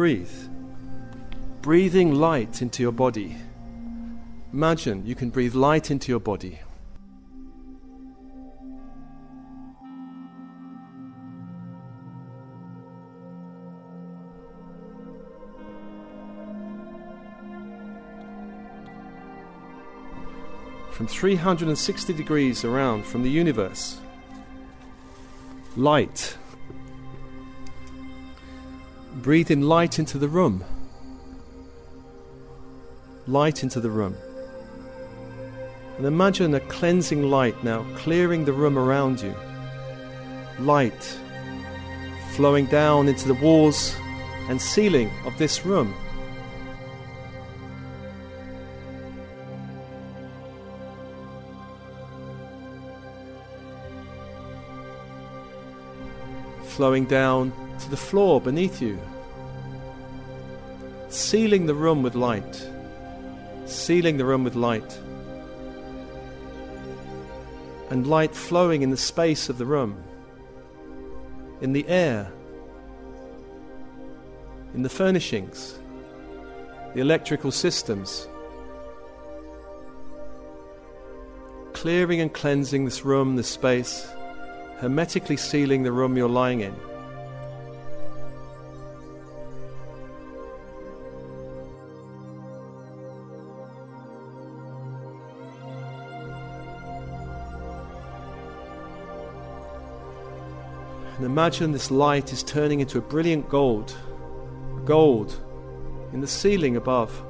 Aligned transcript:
breathe. 0.00 0.32
Breathing 1.60 2.14
light 2.14 2.62
into 2.62 2.82
your 2.82 2.90
body. 2.90 3.36
Imagine 4.50 5.04
you 5.04 5.14
can 5.14 5.28
breathe 5.28 5.54
light 5.54 5.90
into 5.90 6.10
your 6.10 6.18
body. 6.18 6.58
From 20.92 21.06
360 21.08 22.14
degrees 22.14 22.64
around 22.64 23.04
from 23.04 23.22
the 23.22 23.30
universe, 23.30 24.00
light. 25.76 26.38
Breathe 29.22 29.50
in 29.50 29.68
light 29.68 29.98
into 29.98 30.16
the 30.16 30.28
room. 30.28 30.64
Light 33.26 33.62
into 33.62 33.78
the 33.78 33.90
room. 33.90 34.16
And 35.98 36.06
imagine 36.06 36.54
a 36.54 36.60
cleansing 36.60 37.28
light 37.28 37.62
now 37.62 37.84
clearing 37.96 38.46
the 38.46 38.54
room 38.54 38.78
around 38.78 39.20
you. 39.20 39.34
Light 40.58 41.18
flowing 42.32 42.64
down 42.64 43.08
into 43.08 43.28
the 43.28 43.34
walls 43.34 43.94
and 44.48 44.60
ceiling 44.60 45.10
of 45.26 45.36
this 45.36 45.66
room. 45.66 45.94
Flowing 56.64 57.04
down 57.04 57.52
to 57.80 57.90
the 57.90 57.96
floor 57.96 58.40
beneath 58.40 58.80
you, 58.80 58.98
sealing 61.08 61.66
the 61.66 61.74
room 61.74 62.02
with 62.02 62.14
light, 62.14 62.68
sealing 63.66 64.16
the 64.16 64.24
room 64.24 64.44
with 64.44 64.54
light 64.54 64.98
and 67.90 68.06
light 68.06 68.34
flowing 68.34 68.82
in 68.82 68.90
the 68.90 68.96
space 68.96 69.48
of 69.48 69.58
the 69.58 69.66
room, 69.66 70.02
in 71.60 71.72
the 71.72 71.86
air, 71.88 72.30
in 74.74 74.82
the 74.82 74.88
furnishings, 74.88 75.78
the 76.94 77.00
electrical 77.00 77.50
systems. 77.50 78.28
Clearing 81.72 82.20
and 82.20 82.32
cleansing 82.32 82.84
this 82.84 83.04
room, 83.04 83.36
this 83.36 83.48
space, 83.48 84.06
hermetically 84.78 85.36
sealing 85.36 85.82
the 85.82 85.92
room 85.92 86.16
you're 86.16 86.28
lying 86.28 86.60
in. 86.60 86.74
Imagine 101.30 101.70
this 101.70 101.92
light 101.92 102.32
is 102.32 102.42
turning 102.42 102.80
into 102.80 102.98
a 102.98 103.00
brilliant 103.00 103.48
gold, 103.48 103.96
gold 104.84 105.32
in 106.12 106.20
the 106.20 106.26
ceiling 106.26 106.74
above. 106.74 107.22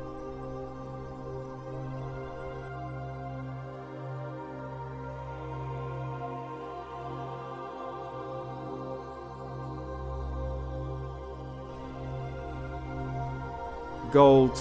Gold 14.10 14.58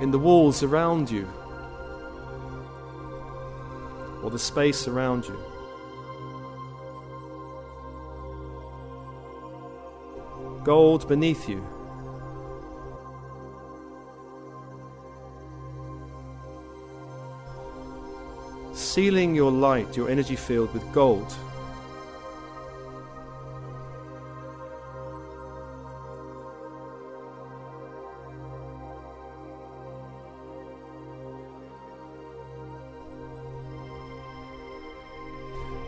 in 0.00 0.10
the 0.10 0.18
walls 0.18 0.62
around 0.62 1.10
you, 1.10 1.28
or 4.22 4.30
the 4.30 4.38
space 4.38 4.88
around 4.88 5.28
you. 5.28 5.51
Gold 10.64 11.08
beneath 11.08 11.48
you. 11.48 11.64
Sealing 18.72 19.34
your 19.34 19.50
light, 19.50 19.96
your 19.96 20.08
energy 20.08 20.36
field 20.36 20.72
with 20.72 20.90
gold. 20.92 21.34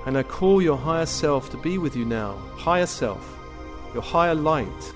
And 0.07 0.19
I 0.19 0.23
call 0.23 0.61
your 0.61 0.77
higher 0.77 1.07
self 1.07 1.51
to 1.51 1.57
be 1.57 1.79
with 1.79 1.97
you 1.97 2.05
now. 2.05 2.37
Higher 2.57 2.87
self 2.87 3.44
your 3.95 4.03
higher 4.03 4.35
light. 4.35 4.95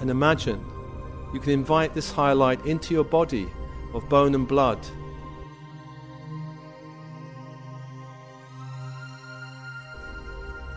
And 0.00 0.10
imagine 0.10 0.64
you 1.32 1.40
can 1.40 1.52
invite 1.52 1.94
this 1.94 2.10
higher 2.10 2.34
light 2.34 2.64
into 2.66 2.94
your 2.94 3.04
body 3.04 3.50
of 3.92 4.08
bone 4.08 4.34
and 4.34 4.48
blood. 4.48 4.78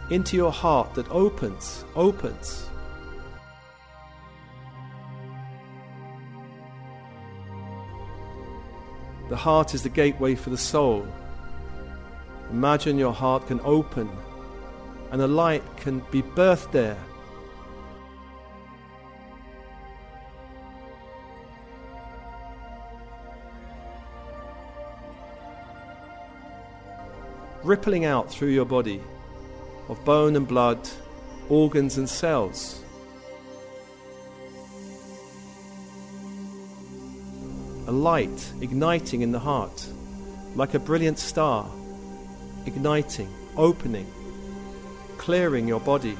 Into 0.09 0.37
your 0.37 0.51
heart 0.51 0.93
that 0.93 1.09
opens, 1.11 1.83
opens 1.95 2.69
The 9.37 9.43
heart 9.43 9.75
is 9.75 9.83
the 9.83 9.89
gateway 9.89 10.33
for 10.33 10.49
the 10.49 10.57
soul. 10.57 11.07
Imagine 12.49 12.97
your 12.97 13.13
heart 13.13 13.45
can 13.45 13.61
open 13.63 14.09
and 15.11 15.21
a 15.21 15.27
light 15.27 15.61
can 15.77 15.99
be 16.09 16.23
birthed 16.23 16.71
there. 16.71 16.97
Rippling 27.61 28.05
out 28.05 28.31
through 28.31 28.49
your 28.49 28.65
body 28.65 29.03
of 29.87 30.03
bone 30.03 30.35
and 30.35 30.47
blood, 30.47 30.89
organs 31.47 31.99
and 31.99 32.09
cells. 32.09 32.81
A 37.87 37.91
light 37.91 38.51
igniting 38.59 39.21
in 39.21 39.31
the 39.31 39.39
heart, 39.39 39.87
like 40.55 40.73
a 40.73 40.79
brilliant 40.79 41.17
star, 41.17 41.65
igniting, 42.65 43.33
opening, 43.55 44.05
clearing 45.17 45.69
your 45.69 45.79
body. 45.79 46.17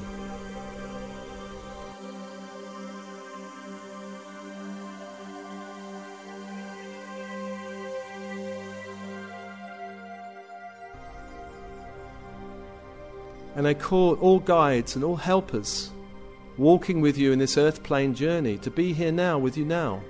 And 13.54 13.66
I 13.66 13.74
call 13.74 14.14
all 14.20 14.38
guides 14.38 14.94
and 14.94 15.04
all 15.04 15.16
helpers 15.16 15.90
walking 16.56 17.02
with 17.02 17.18
you 17.18 17.32
in 17.32 17.38
this 17.38 17.58
earth 17.58 17.82
plane 17.82 18.14
journey 18.14 18.56
to 18.58 18.70
be 18.70 18.94
here 18.94 19.12
now 19.12 19.36
with 19.36 19.58
you 19.58 19.66
now. 19.66 20.00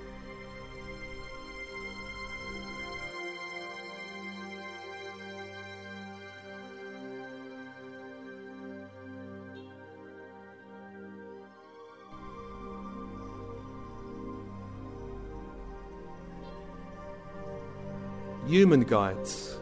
Human 18.59 18.81
guides. 18.81 19.57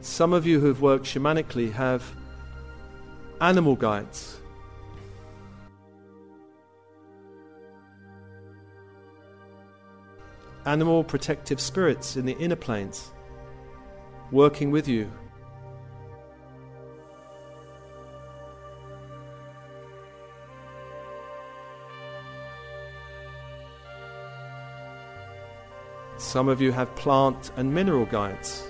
Some 0.00 0.32
of 0.32 0.46
you 0.46 0.58
who 0.58 0.68
have 0.68 0.80
worked 0.80 1.04
shamanically 1.04 1.70
have 1.72 2.02
animal 3.42 3.76
guides. 3.76 4.40
Animal 10.64 11.04
protective 11.04 11.60
spirits 11.60 12.16
in 12.16 12.24
the 12.24 12.38
inner 12.38 12.56
planes 12.56 13.10
working 14.32 14.70
with 14.70 14.88
you 14.88 15.12
Some 26.30 26.48
of 26.48 26.60
you 26.60 26.70
have 26.70 26.94
plant 26.94 27.50
and 27.56 27.74
mineral 27.74 28.06
guides. 28.06 28.62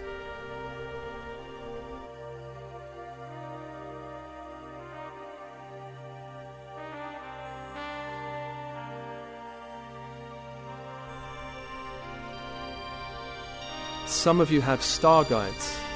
Some 14.07 14.41
of 14.41 14.51
you 14.51 14.63
have 14.63 14.81
star 14.81 15.25
guides. 15.25 15.90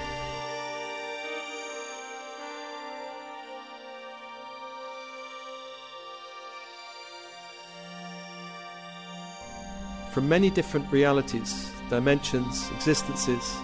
From 10.14 10.28
many 10.28 10.48
different 10.48 10.92
realities, 10.92 11.72
dimensions, 11.90 12.70
existences, 12.76 13.56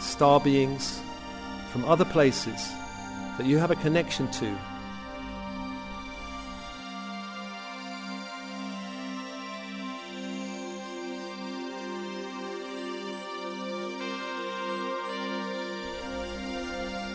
star 0.00 0.40
beings, 0.40 1.00
from 1.70 1.84
other 1.84 2.04
places 2.04 2.72
that 3.38 3.46
you 3.46 3.58
have 3.58 3.70
a 3.70 3.76
connection 3.76 4.28
to. 4.32 4.58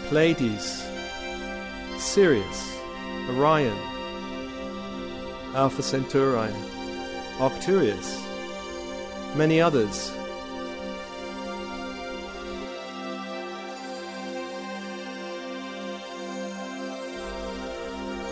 Pleiades, 0.08 0.82
Sirius, 1.98 2.78
Orion, 3.32 3.78
Alpha 5.56 5.84
Centauri, 5.84 6.54
Arcturus, 7.38 8.31
many 9.36 9.62
others. 9.62 10.12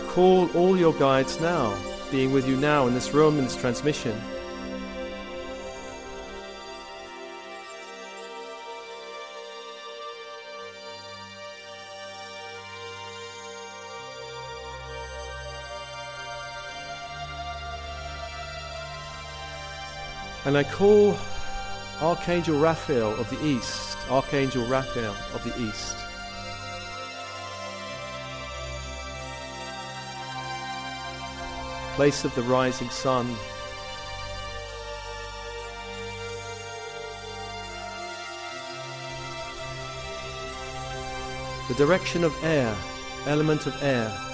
Call 0.08 0.50
all 0.56 0.76
your 0.76 0.92
guides 0.94 1.40
now, 1.40 1.72
being 2.10 2.32
with 2.32 2.48
you 2.48 2.56
now 2.56 2.86
in 2.86 2.94
this 2.94 3.14
room, 3.14 3.38
in 3.38 3.44
this 3.44 3.56
transmission. 3.56 4.20
And 20.50 20.58
I 20.58 20.64
call 20.64 21.16
Archangel 22.00 22.58
Raphael 22.58 23.14
of 23.20 23.30
the 23.30 23.40
East, 23.46 23.96
Archangel 24.10 24.66
Raphael 24.66 25.14
of 25.32 25.44
the 25.44 25.56
East. 25.62 25.96
Place 31.94 32.24
of 32.24 32.34
the 32.34 32.42
rising 32.42 32.90
sun. 32.90 33.32
The 41.68 41.74
direction 41.74 42.24
of 42.24 42.34
air, 42.42 42.74
element 43.26 43.68
of 43.68 43.80
air. 43.84 44.29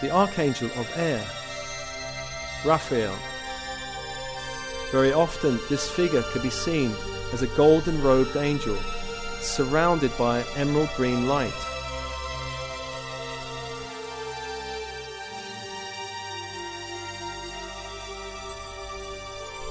The 0.00 0.10
archangel 0.10 0.68
of 0.76 0.90
air, 0.96 1.24
Raphael. 2.64 3.16
Very 4.92 5.12
often, 5.12 5.58
this 5.68 5.90
figure 5.90 6.22
can 6.32 6.42
be 6.42 6.50
seen 6.50 6.92
as 7.32 7.42
a 7.42 7.46
golden 7.48 8.02
robed 8.02 8.36
angel 8.36 8.76
surrounded 9.40 10.16
by 10.18 10.44
emerald 10.56 10.90
green 10.96 11.26
light. 11.26 11.52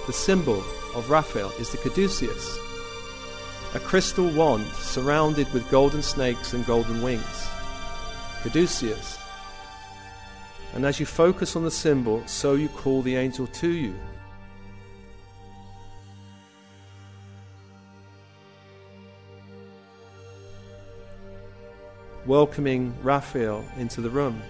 The 0.08 0.14
symbol 0.14 0.64
of 0.94 1.10
Raphael 1.10 1.52
is 1.60 1.72
the 1.72 1.78
caduceus, 1.78 2.58
a 3.74 3.80
crystal 3.80 4.30
wand 4.30 4.68
surrounded 4.76 5.52
with 5.52 5.70
golden 5.70 6.02
snakes 6.02 6.54
and 6.54 6.66
golden 6.66 7.02
wings. 7.02 7.48
Caduceus 8.44 9.18
and 10.76 10.86
as 10.86 11.00
you 11.00 11.06
focus 11.06 11.56
on 11.56 11.64
the 11.64 11.72
symbol, 11.72 12.22
so 12.28 12.54
you 12.56 12.68
call 12.68 13.02
the 13.02 13.16
angel 13.16 13.48
to 13.48 13.70
you. 13.70 13.96
Welcoming 22.26 22.94
Raphael 23.02 23.64
into 23.78 24.02
the 24.02 24.10
room, 24.10 24.42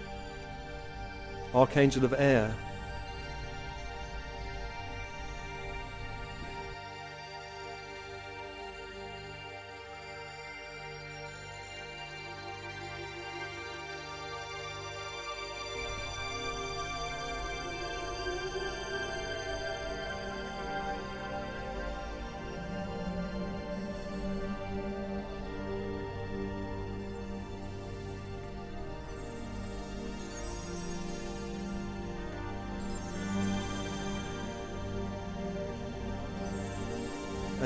Archangel 1.54 2.04
of 2.04 2.12
Air. 2.18 2.54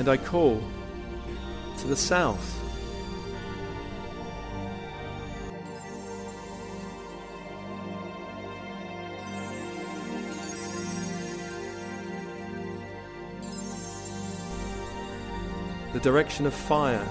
And 0.01 0.09
I 0.09 0.17
call 0.17 0.59
to 1.77 1.87
the 1.87 1.95
south. 1.95 2.57
The 15.93 15.99
direction 15.99 16.47
of 16.47 16.53
fire. 16.55 17.07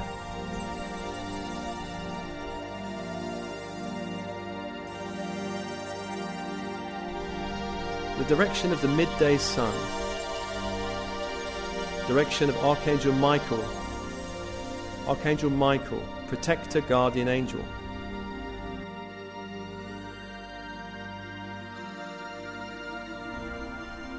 The 8.18 8.24
direction 8.24 8.72
of 8.72 8.82
the 8.82 8.88
midday 8.88 9.38
sun 9.38 9.72
direction 12.10 12.50
of 12.50 12.56
Archangel 12.64 13.12
Michael. 13.12 13.64
Archangel 15.06 15.48
Michael, 15.48 16.02
protector, 16.26 16.80
guardian 16.80 17.28
angel. 17.28 17.64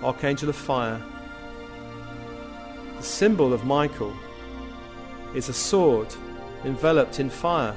Archangel 0.01 0.47
of 0.47 0.55
Fire. 0.55 1.01
The 2.95 3.03
symbol 3.03 3.51
of 3.51 3.65
Michael 3.65 4.15
is 5.35 5.49
a 5.49 5.53
sword 5.53 6.07
enveloped 6.63 7.19
in 7.19 7.29
fire. 7.29 7.75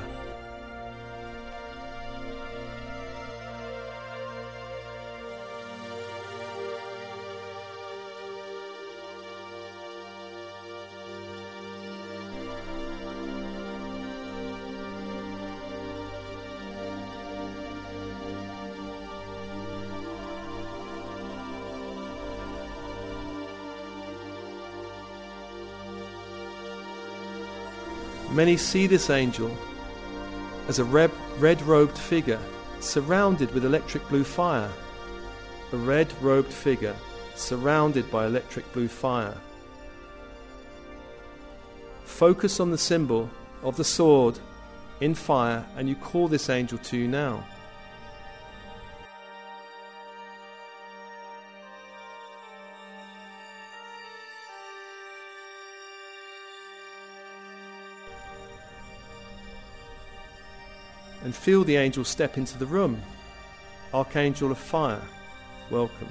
Many 28.35 28.57
see 28.57 28.89
this 28.89 29.11
angel 29.11 29.57
as 30.67 30.81
a 30.81 30.85
red, 30.85 31.13
robed 31.63 31.97
figure 31.97 32.41
surrounded 32.81 33.55
with 33.55 33.65
electric 33.65 34.09
blue 34.09 34.25
fire. 34.25 34.73
A 35.73 35.77
red 35.77 36.13
robed 36.21 36.53
figure 36.53 36.97
surrounded 37.37 38.11
by 38.11 38.27
electric 38.27 38.71
blue 38.73 38.89
fire. 38.89 39.37
Focus 42.07 42.59
on 42.59 42.73
the 42.73 42.79
symbol 42.79 43.31
of 43.63 43.77
the 43.77 43.85
sword 43.85 44.41
in 45.01 45.15
fire, 45.15 45.65
and 45.77 45.89
you 45.89 45.95
call 45.95 46.27
this 46.27 46.51
angel 46.51 46.79
to 46.79 46.97
you 46.97 47.07
now. 47.07 47.45
Feel 61.35 61.65
the 61.65 61.77
angel 61.77 62.05
step 62.05 62.39
into 62.39 62.57
the 62.59 62.67
room. 62.67 63.01
Archangel 63.93 64.51
of 64.51 64.59
Fire, 64.59 65.03
welcome. 65.71 66.09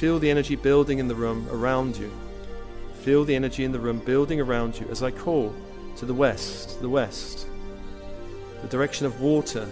Feel 0.00 0.18
the 0.18 0.30
energy 0.30 0.56
building 0.56 0.98
in 0.98 1.08
the 1.08 1.14
room 1.14 1.46
around 1.50 1.94
you. 1.94 2.10
Feel 3.02 3.22
the 3.22 3.34
energy 3.34 3.64
in 3.64 3.70
the 3.70 3.78
room 3.78 3.98
building 3.98 4.40
around 4.40 4.80
you 4.80 4.86
as 4.88 5.02
I 5.02 5.10
call 5.10 5.54
to 5.96 6.06
the 6.06 6.14
west, 6.14 6.70
to 6.76 6.80
the 6.80 6.88
west, 6.88 7.46
the 8.62 8.68
direction 8.68 9.04
of 9.04 9.20
water. 9.20 9.68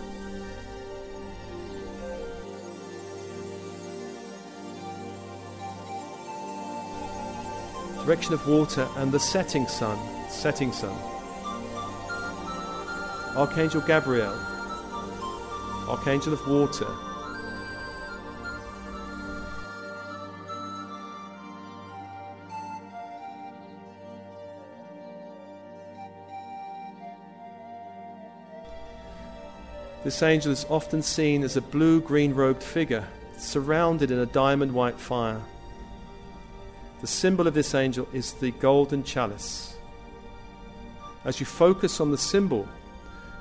Direction 8.04 8.34
of 8.34 8.46
water 8.46 8.86
and 8.96 9.10
the 9.10 9.18
setting 9.18 9.66
sun, 9.66 9.98
setting 10.28 10.72
sun. 10.72 10.94
Archangel 13.34 13.80
Gabriel, 13.80 14.38
Archangel 15.88 16.34
of 16.34 16.46
water. 16.46 17.07
This 30.04 30.22
angel 30.22 30.52
is 30.52 30.64
often 30.70 31.02
seen 31.02 31.42
as 31.42 31.56
a 31.56 31.60
blue 31.60 32.00
green 32.00 32.32
robed 32.32 32.62
figure 32.62 33.06
surrounded 33.36 34.10
in 34.10 34.20
a 34.20 34.26
diamond 34.26 34.72
white 34.72 34.98
fire. 34.98 35.40
The 37.00 37.06
symbol 37.06 37.46
of 37.46 37.54
this 37.54 37.74
angel 37.74 38.08
is 38.12 38.32
the 38.34 38.52
golden 38.52 39.02
chalice. 39.02 39.76
As 41.24 41.40
you 41.40 41.46
focus 41.46 42.00
on 42.00 42.10
the 42.10 42.18
symbol, 42.18 42.68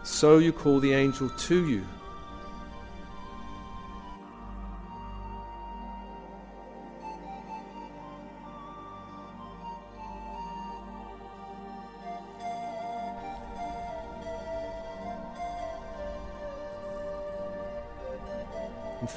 so 0.04 0.40
you 0.40 0.52
call 0.52 0.80
the 0.80 0.94
angel 0.94 1.30
to 1.30 1.68
you. 1.68 1.86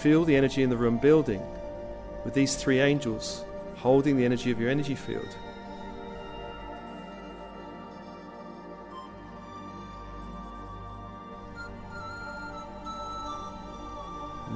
Feel 0.00 0.25
the 0.25 0.35
energy 0.35 0.62
in 0.62 0.71
the 0.71 0.76
room 0.76 0.97
building 0.97 1.42
with 2.25 2.33
these 2.33 2.57
three 2.57 2.80
angels 2.80 3.45
holding 3.76 4.16
the 4.16 4.25
energy 4.25 4.50
of 4.50 4.59
your 4.59 4.71
energy 4.71 4.95
field. 4.95 5.37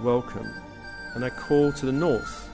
Welcome. 0.03 0.51
And 1.15 1.23
I 1.23 1.29
call 1.29 1.73
to 1.73 1.87
the 1.87 1.93
north, 1.93 2.49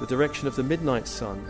the 0.00 0.06
direction 0.06 0.48
of 0.48 0.56
the 0.56 0.62
midnight 0.62 1.06
sun. 1.06 1.46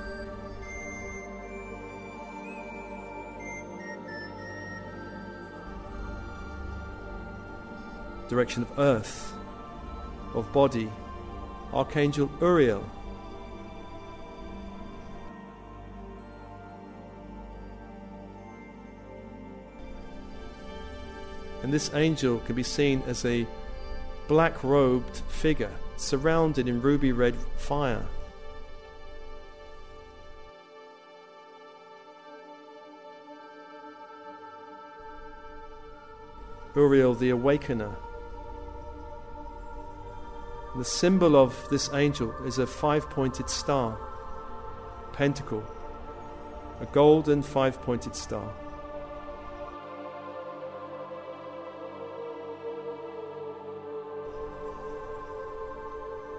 Direction 8.29 8.63
of 8.65 8.79
earth 8.81 9.36
of 10.37 10.53
body, 10.53 10.91
Archangel 11.73 12.31
Uriel. 12.41 12.89
And 21.63 21.73
this 21.73 21.93
angel 21.95 22.39
can 22.41 22.55
be 22.55 22.63
seen 22.63 23.03
as 23.09 23.25
a 23.25 23.47
black 24.29 24.63
robed 24.63 25.17
figure 25.29 25.73
surrounded 25.97 26.69
in 26.69 26.81
ruby 26.81 27.11
red 27.11 27.35
fire. 27.57 28.07
Uriel 36.77 37.15
the 37.15 37.31
Awakener. 37.31 37.97
The 40.77 40.85
symbol 40.85 41.37
of 41.37 41.67
this 41.71 41.91
angel 41.95 42.35
is 42.45 42.59
a 42.59 42.67
five 42.67 43.09
pointed 43.09 43.49
star, 43.49 43.97
pentacle, 45.15 45.65
a 46.83 46.87
golden 46.87 47.43
five 47.43 47.81
pointed 47.81 48.15
star. 48.15 48.53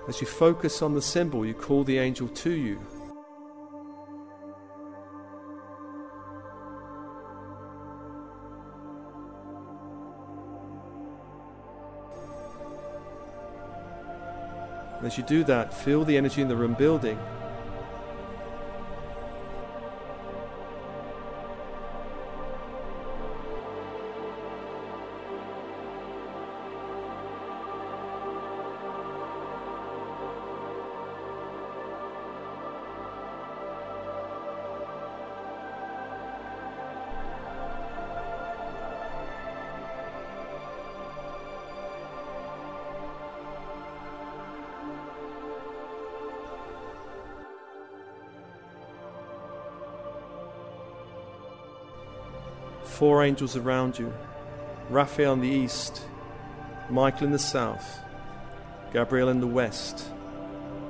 As 0.08 0.22
you 0.22 0.28
focus 0.28 0.84
on 0.84 0.94
the 0.94 1.02
symbol, 1.02 1.44
you 1.44 1.56
call 1.56 1.84
the 1.84 1.98
angel 1.98 2.28
to 2.28 2.52
you. 2.52 2.80
As 15.08 15.18
you 15.18 15.24
do 15.24 15.42
that, 15.46 15.74
feel 15.74 16.04
the 16.04 16.18
energy 16.18 16.42
in 16.42 16.50
the 16.50 16.56
room 16.56 16.74
building. 16.74 17.18
Four 52.98 53.24
angels 53.24 53.56
around 53.56 54.00
you 54.00 54.12
Raphael 54.90 55.34
in 55.34 55.42
the 55.42 55.48
east, 55.48 56.02
Michael 56.90 57.28
in 57.28 57.32
the 57.32 57.38
south, 57.38 58.00
Gabriel 58.92 59.30
in 59.30 59.40
the 59.40 59.46
west, 59.46 60.10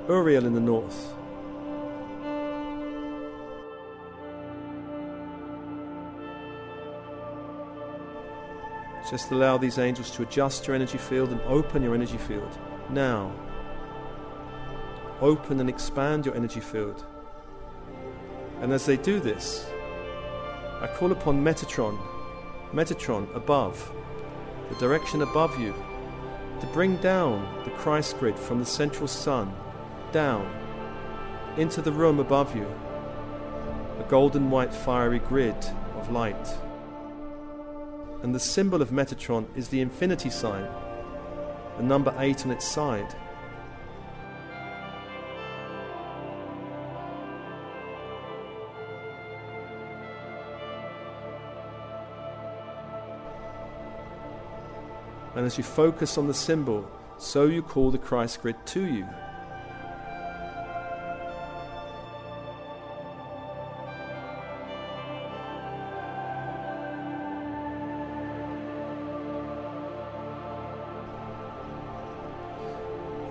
Uriel 0.08 0.46
in 0.46 0.54
the 0.54 0.60
north. 0.60 1.12
Just 9.10 9.30
allow 9.30 9.58
these 9.58 9.78
angels 9.78 10.10
to 10.12 10.22
adjust 10.22 10.66
your 10.66 10.74
energy 10.74 10.96
field 10.96 11.28
and 11.30 11.42
open 11.42 11.82
your 11.82 11.94
energy 11.94 12.16
field. 12.16 12.58
Now, 12.88 13.34
open 15.20 15.60
and 15.60 15.68
expand 15.68 16.24
your 16.24 16.34
energy 16.34 16.60
field. 16.60 17.04
And 18.62 18.72
as 18.72 18.86
they 18.86 18.96
do 18.96 19.20
this, 19.20 19.68
I 20.80 20.86
call 20.86 21.10
upon 21.10 21.42
Metatron, 21.44 21.98
Metatron 22.72 23.34
above, 23.34 23.92
the 24.68 24.76
direction 24.76 25.22
above 25.22 25.58
you, 25.58 25.74
to 26.60 26.66
bring 26.68 26.96
down 26.98 27.64
the 27.64 27.70
Christ 27.70 28.16
grid 28.18 28.38
from 28.38 28.60
the 28.60 28.66
central 28.66 29.08
sun, 29.08 29.52
down, 30.12 30.48
into 31.56 31.82
the 31.82 31.90
room 31.90 32.20
above 32.20 32.54
you, 32.54 32.66
a 33.98 34.04
golden 34.08 34.50
white 34.50 34.72
fiery 34.72 35.18
grid 35.18 35.56
of 35.96 36.12
light. 36.12 36.48
And 38.22 38.32
the 38.32 38.40
symbol 38.40 38.80
of 38.80 38.90
Metatron 38.90 39.46
is 39.56 39.68
the 39.68 39.80
infinity 39.80 40.30
sign, 40.30 40.68
the 41.76 41.82
number 41.82 42.14
8 42.18 42.46
on 42.46 42.52
its 42.52 42.66
side. 42.66 43.16
As 55.48 55.56
you 55.56 55.64
focus 55.64 56.18
on 56.18 56.26
the 56.26 56.34
symbol, 56.34 56.86
so 57.16 57.46
you 57.46 57.62
call 57.62 57.90
the 57.90 57.96
Christ 57.96 58.42
grid 58.42 58.66
to 58.66 58.84
you. 58.84 59.06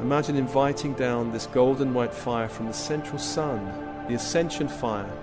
Imagine 0.02 0.38
inviting 0.38 0.94
down 0.94 1.32
this 1.32 1.46
golden 1.46 1.94
white 1.94 2.12
fire 2.12 2.50
from 2.50 2.66
the 2.66 2.74
central 2.74 3.20
sun, 3.20 3.64
the 4.08 4.16
ascension 4.16 4.68
fire, 4.68 5.16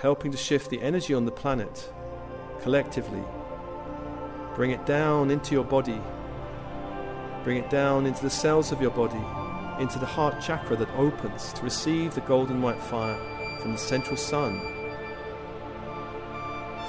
helping 0.00 0.32
to 0.32 0.36
shift 0.36 0.68
the 0.68 0.82
energy 0.82 1.14
on 1.14 1.26
the 1.26 1.30
planet 1.30 1.92
collectively. 2.60 3.22
Bring 4.54 4.72
it 4.72 4.84
down 4.84 5.30
into 5.30 5.54
your 5.54 5.64
body. 5.64 6.00
Bring 7.44 7.56
it 7.56 7.70
down 7.70 8.04
into 8.04 8.22
the 8.22 8.30
cells 8.30 8.72
of 8.72 8.82
your 8.82 8.90
body, 8.90 9.22
into 9.80 9.98
the 9.98 10.06
heart 10.06 10.40
chakra 10.40 10.76
that 10.76 10.90
opens 10.96 11.52
to 11.54 11.62
receive 11.62 12.14
the 12.14 12.20
golden 12.22 12.60
white 12.60 12.82
fire 12.82 13.18
from 13.60 13.72
the 13.72 13.78
central 13.78 14.16
sun. 14.16 14.60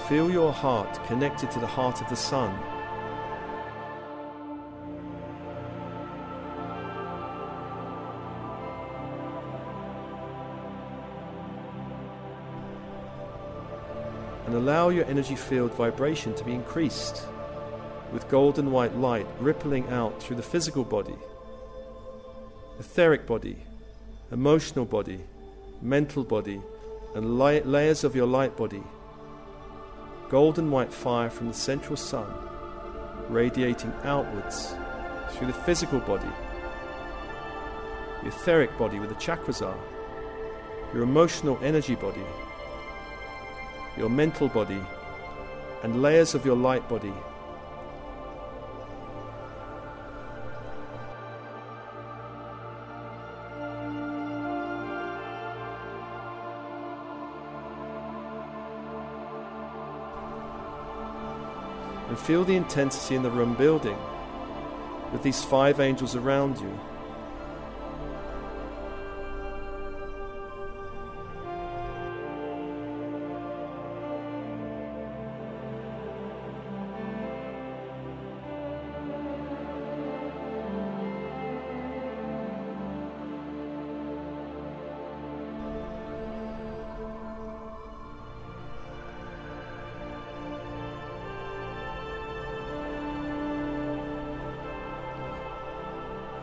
Feel 0.09 0.29
your 0.29 0.51
heart 0.51 1.01
connected 1.05 1.51
to 1.51 1.59
the 1.59 1.67
heart 1.67 2.01
of 2.01 2.09
the 2.09 2.15
sun 2.15 2.59
and 14.45 14.55
allow 14.55 14.89
your 14.89 15.05
energy 15.05 15.35
field 15.35 15.73
vibration 15.75 16.35
to 16.35 16.43
be 16.43 16.53
increased 16.53 17.25
with 18.11 18.29
golden 18.29 18.71
white 18.71 18.95
light 18.95 19.27
rippling 19.39 19.87
out 19.89 20.21
through 20.21 20.35
the 20.35 20.43
physical 20.43 20.83
body, 20.83 21.15
etheric 22.79 23.25
body, 23.25 23.57
emotional 24.31 24.85
body, 24.85 25.19
mental 25.81 26.23
body, 26.23 26.61
and 27.15 27.37
light 27.37 27.65
layers 27.65 28.03
of 28.03 28.15
your 28.15 28.27
light 28.27 28.55
body. 28.57 28.83
Golden 30.29 30.71
white 30.71 30.93
fire 30.93 31.29
from 31.29 31.47
the 31.47 31.53
central 31.53 31.97
sun 31.97 32.33
radiating 33.29 33.93
outwards 34.03 34.75
through 35.31 35.47
the 35.47 35.53
physical 35.53 35.99
body, 35.99 36.31
the 38.21 38.27
etheric 38.29 38.77
body 38.77 38.99
where 38.99 39.07
the 39.07 39.15
chakras 39.15 39.65
are, 39.65 39.77
your 40.93 41.03
emotional 41.03 41.59
energy 41.61 41.95
body 41.95 42.25
your 43.97 44.09
mental 44.09 44.47
body, 44.47 44.81
and 45.83 46.01
layers 46.01 46.35
of 46.35 46.45
your 46.45 46.55
light 46.55 46.87
body. 46.87 47.13
Feel 62.21 62.43
the 62.43 62.55
intensity 62.55 63.15
in 63.15 63.23
the 63.23 63.31
room 63.31 63.55
building 63.55 63.97
with 65.11 65.23
these 65.23 65.43
five 65.43 65.79
angels 65.79 66.15
around 66.15 66.59
you. 66.59 66.79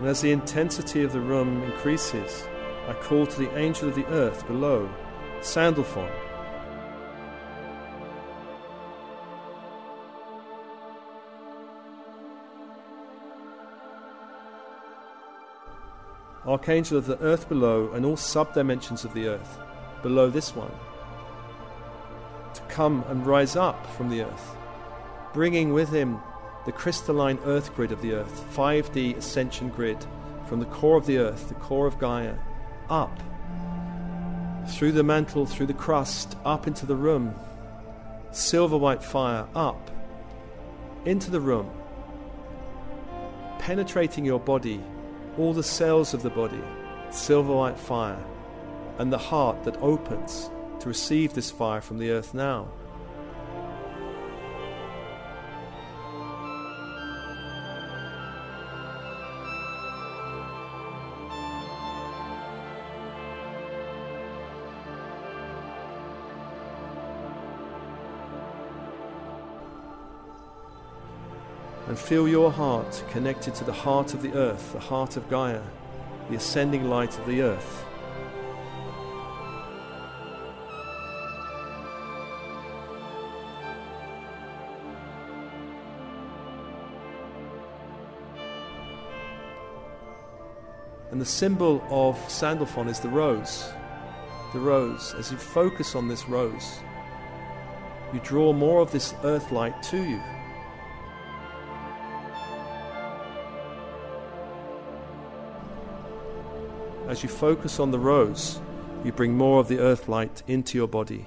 And 0.08 0.16
as 0.16 0.22
the 0.22 0.32
intensity 0.32 1.02
of 1.02 1.12
the 1.12 1.20
room 1.20 1.62
increases, 1.64 2.48
I 2.88 2.94
call 2.94 3.26
to 3.26 3.38
the 3.38 3.54
angel 3.58 3.90
of 3.90 3.94
the 3.94 4.06
earth 4.06 4.46
below, 4.46 4.88
Sandalphon. 5.42 6.08
Archangel 16.46 16.96
of 16.96 17.04
the 17.04 17.20
earth 17.20 17.46
below 17.50 17.92
and 17.92 18.06
all 18.06 18.16
sub 18.16 18.54
dimensions 18.54 19.04
of 19.04 19.12
the 19.12 19.28
earth 19.28 19.58
below 20.02 20.30
this 20.30 20.56
one, 20.56 20.72
to 22.54 22.62
come 22.62 23.04
and 23.08 23.26
rise 23.26 23.56
up 23.56 23.86
from 23.94 24.08
the 24.08 24.22
earth, 24.22 24.56
bringing 25.34 25.74
with 25.74 25.90
him 25.90 26.18
the 26.68 26.72
crystalline 26.72 27.38
earth 27.46 27.74
grid 27.74 27.92
of 27.92 28.02
the 28.02 28.12
earth, 28.12 28.44
5D 28.54 29.16
ascension 29.16 29.70
grid, 29.70 29.96
from 30.44 30.60
the 30.60 30.66
core 30.66 30.98
of 30.98 31.06
the 31.06 31.16
earth, 31.16 31.48
the 31.48 31.54
core 31.54 31.86
of 31.86 31.98
Gaia, 31.98 32.34
up 32.90 33.22
through 34.68 34.92
the 34.92 35.02
mantle, 35.02 35.46
through 35.46 35.64
the 35.64 35.72
crust, 35.72 36.36
up 36.44 36.66
into 36.66 36.84
the 36.84 36.94
room. 36.94 37.34
Silver 38.32 38.76
white 38.76 39.02
fire 39.02 39.48
up 39.54 39.90
into 41.06 41.30
the 41.30 41.40
room, 41.40 41.70
penetrating 43.58 44.26
your 44.26 44.38
body, 44.38 44.78
all 45.38 45.54
the 45.54 45.62
cells 45.62 46.12
of 46.12 46.22
the 46.22 46.28
body, 46.28 46.62
silver 47.08 47.54
white 47.54 47.78
fire, 47.78 48.22
and 48.98 49.10
the 49.10 49.16
heart 49.16 49.64
that 49.64 49.78
opens 49.78 50.50
to 50.80 50.88
receive 50.88 51.32
this 51.32 51.50
fire 51.50 51.80
from 51.80 51.96
the 51.96 52.10
earth 52.10 52.34
now. 52.34 52.68
And 71.88 71.98
feel 71.98 72.28
your 72.28 72.52
heart 72.52 73.02
connected 73.10 73.54
to 73.54 73.64
the 73.64 73.72
heart 73.72 74.12
of 74.12 74.20
the 74.20 74.34
earth, 74.34 74.74
the 74.74 74.78
heart 74.78 75.16
of 75.16 75.26
Gaia, 75.30 75.62
the 76.28 76.36
ascending 76.36 76.90
light 76.90 77.18
of 77.18 77.26
the 77.26 77.40
earth. 77.40 77.84
And 91.10 91.18
the 91.18 91.24
symbol 91.24 91.82
of 91.88 92.18
Sandalphon 92.30 92.88
is 92.88 93.00
the 93.00 93.08
rose. 93.08 93.66
The 94.52 94.60
rose. 94.60 95.14
As 95.18 95.32
you 95.32 95.38
focus 95.38 95.94
on 95.94 96.06
this 96.06 96.28
rose, 96.28 96.80
you 98.12 98.20
draw 98.20 98.52
more 98.52 98.82
of 98.82 98.92
this 98.92 99.14
earth 99.24 99.50
light 99.50 99.82
to 99.84 99.96
you. 99.96 100.20
As 107.08 107.22
you 107.22 107.30
focus 107.30 107.80
on 107.80 107.90
the 107.90 107.98
rose, 107.98 108.60
you 109.02 109.12
bring 109.12 109.34
more 109.34 109.60
of 109.60 109.68
the 109.68 109.78
earth 109.78 110.08
light 110.08 110.42
into 110.46 110.76
your 110.76 110.86
body 110.86 111.24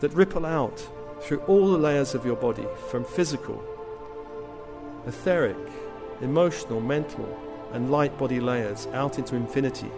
that 0.00 0.12
ripple 0.12 0.44
out 0.44 0.84
through 1.20 1.38
all 1.42 1.70
the 1.70 1.78
layers 1.78 2.16
of 2.16 2.26
your 2.26 2.34
body 2.34 2.66
from 2.90 3.04
physical, 3.04 3.62
etheric, 5.06 5.56
emotional, 6.22 6.80
mental, 6.80 7.38
and 7.72 7.92
light 7.92 8.18
body 8.18 8.40
layers 8.40 8.88
out 8.88 9.16
into 9.16 9.36
infinity. 9.36 9.92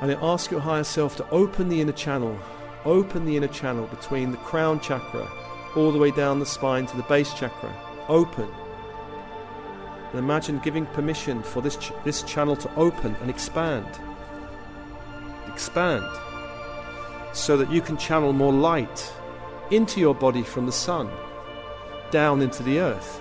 And 0.00 0.10
I 0.10 0.14
ask 0.22 0.50
your 0.50 0.60
higher 0.60 0.84
self 0.84 1.16
to 1.16 1.28
open 1.28 1.68
the 1.68 1.82
inner 1.82 1.92
channel, 1.92 2.38
open 2.86 3.26
the 3.26 3.36
inner 3.36 3.48
channel 3.48 3.86
between 3.88 4.30
the 4.30 4.38
crown 4.38 4.80
chakra 4.80 5.30
all 5.76 5.92
the 5.92 5.98
way 5.98 6.10
down 6.10 6.38
the 6.38 6.46
spine 6.46 6.86
to 6.86 6.96
the 6.96 7.02
base 7.04 7.32
chakra, 7.34 7.72
open. 8.08 8.48
And 10.10 10.18
imagine 10.18 10.58
giving 10.60 10.86
permission 10.86 11.42
for 11.42 11.60
this, 11.60 11.76
ch- 11.76 11.92
this 12.04 12.22
channel 12.22 12.56
to 12.56 12.74
open 12.76 13.16
and 13.20 13.30
expand. 13.30 13.88
Expand. 15.48 16.04
So 17.32 17.56
that 17.56 17.70
you 17.70 17.80
can 17.80 17.96
channel 17.96 18.32
more 18.32 18.52
light 18.52 19.12
into 19.70 20.00
your 20.00 20.14
body 20.14 20.42
from 20.42 20.66
the 20.66 20.72
sun, 20.72 21.10
down 22.10 22.42
into 22.42 22.62
the 22.62 22.78
earth. 22.78 23.20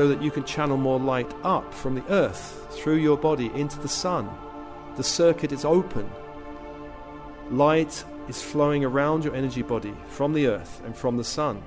So 0.00 0.08
that 0.08 0.22
you 0.22 0.30
can 0.30 0.42
channel 0.44 0.78
more 0.78 0.98
light 0.98 1.30
up 1.42 1.74
from 1.74 1.94
the 1.94 2.02
earth 2.10 2.66
through 2.70 2.96
your 2.96 3.18
body 3.18 3.50
into 3.54 3.78
the 3.80 3.86
sun. 3.86 4.26
The 4.96 5.02
circuit 5.02 5.52
is 5.52 5.66
open. 5.66 6.10
Light 7.50 8.02
is 8.26 8.40
flowing 8.40 8.82
around 8.82 9.24
your 9.24 9.34
energy 9.34 9.60
body 9.60 9.94
from 10.06 10.32
the 10.32 10.46
earth 10.46 10.80
and 10.86 10.96
from 10.96 11.18
the 11.18 11.22
sun. 11.22 11.62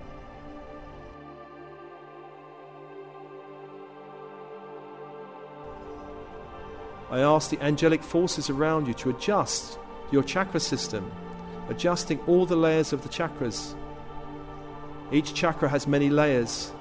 I 7.11 7.19
ask 7.19 7.51
the 7.51 7.61
angelic 7.61 8.01
forces 8.01 8.49
around 8.49 8.87
you 8.87 8.95
to 8.95 9.11
adjust 9.11 9.77
your 10.11 10.23
chakra 10.23 10.59
system, 10.59 11.11
adjusting 11.69 12.19
all 12.21 12.47
the 12.47 12.55
layers 12.55 12.93
of 12.93 13.03
the 13.03 13.09
chakras. 13.09 13.75
Each 15.11 15.35
chakra 15.35 15.69
has 15.69 15.85
many 15.85 16.09
layers, 16.09 16.71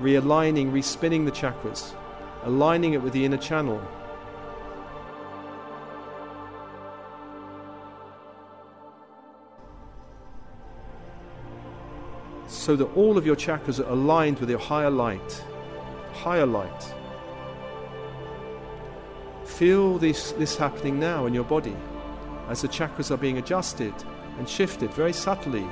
realigning, 0.00 0.72
respinning 0.72 1.24
the 1.24 1.30
chakras, 1.30 1.92
aligning 2.44 2.94
it 2.94 3.02
with 3.02 3.12
the 3.12 3.24
inner 3.24 3.36
channel. 3.36 3.80
So 12.46 12.76
that 12.76 12.86
all 12.96 13.16
of 13.16 13.24
your 13.24 13.36
chakras 13.36 13.78
are 13.78 13.90
aligned 13.90 14.38
with 14.38 14.50
your 14.50 14.58
higher 14.58 14.90
light. 14.90 15.44
Higher 16.12 16.46
light. 16.46 16.94
Feel 19.44 19.98
this, 19.98 20.32
this 20.32 20.56
happening 20.56 20.98
now 20.98 21.26
in 21.26 21.34
your 21.34 21.44
body 21.44 21.76
as 22.48 22.62
the 22.62 22.68
chakras 22.68 23.10
are 23.10 23.16
being 23.16 23.38
adjusted 23.38 23.94
and 24.38 24.48
shifted 24.48 24.92
very 24.92 25.12
subtly. 25.12 25.66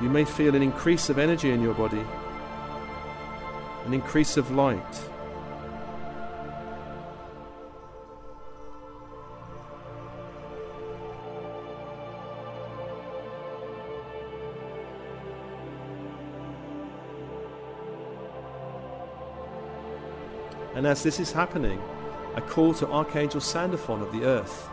You 0.00 0.08
may 0.08 0.24
feel 0.24 0.54
an 0.54 0.62
increase 0.62 1.10
of 1.10 1.18
energy 1.18 1.50
in 1.50 1.60
your 1.60 1.74
body, 1.74 2.04
an 3.84 3.92
increase 3.92 4.36
of 4.36 4.52
light. 4.52 4.78
And 20.76 20.86
as 20.86 21.02
this 21.02 21.18
is 21.18 21.32
happening, 21.32 21.82
I 22.36 22.40
call 22.40 22.72
to 22.74 22.86
Archangel 22.86 23.40
Sandalphon 23.40 24.00
of 24.00 24.12
the 24.12 24.24
earth. 24.24 24.68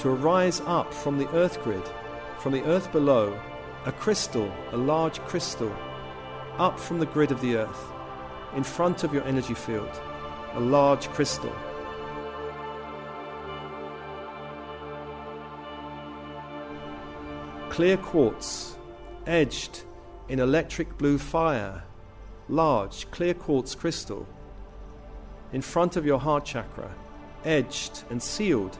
To 0.00 0.10
arise 0.10 0.60
up 0.66 0.92
from 0.92 1.16
the 1.16 1.28
earth 1.30 1.62
grid, 1.62 1.82
from 2.38 2.52
the 2.52 2.62
earth 2.64 2.92
below, 2.92 3.40
a 3.86 3.92
crystal, 3.92 4.52
a 4.72 4.76
large 4.76 5.20
crystal, 5.20 5.74
up 6.58 6.78
from 6.78 6.98
the 6.98 7.06
grid 7.06 7.32
of 7.32 7.40
the 7.40 7.56
earth, 7.56 7.92
in 8.54 8.62
front 8.62 9.04
of 9.04 9.14
your 9.14 9.24
energy 9.24 9.54
field, 9.54 9.90
a 10.52 10.60
large 10.60 11.08
crystal. 11.08 11.54
Clear 17.70 17.96
quartz, 17.96 18.76
edged 19.26 19.82
in 20.28 20.40
electric 20.40 20.98
blue 20.98 21.18
fire, 21.18 21.84
large, 22.48 23.10
clear 23.10 23.34
quartz 23.34 23.74
crystal, 23.74 24.26
in 25.52 25.62
front 25.62 25.96
of 25.96 26.04
your 26.04 26.18
heart 26.18 26.44
chakra, 26.44 26.94
edged 27.44 28.04
and 28.10 28.22
sealed 28.22 28.78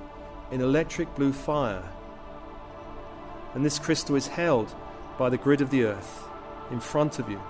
in 0.50 0.60
electric 0.60 1.14
blue 1.14 1.32
fire. 1.32 1.82
And 3.54 3.64
this 3.64 3.78
crystal 3.78 4.16
is 4.16 4.26
held 4.26 4.74
by 5.18 5.28
the 5.28 5.36
grid 5.36 5.60
of 5.60 5.70
the 5.70 5.84
earth 5.84 6.24
in 6.70 6.80
front 6.80 7.18
of 7.18 7.28
you. 7.28 7.40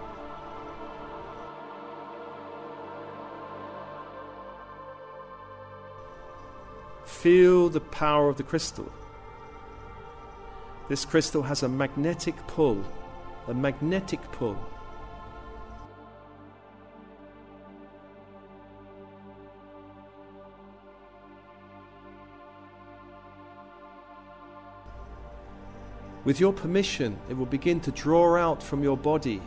Feel 7.04 7.68
the 7.68 7.80
power 7.80 8.28
of 8.28 8.36
the 8.36 8.42
crystal. 8.42 8.90
This 10.88 11.04
crystal 11.04 11.42
has 11.42 11.62
a 11.62 11.68
magnetic 11.68 12.36
pull 12.46 12.84
a 13.48 13.54
magnetic 13.54 14.20
pull. 14.32 14.58
With 26.26 26.40
your 26.40 26.52
permission, 26.52 27.16
it 27.30 27.36
will 27.36 27.46
begin 27.46 27.78
to 27.82 27.92
draw 27.92 28.34
out 28.34 28.60
from 28.60 28.82
your 28.82 28.96
body, 28.96 29.40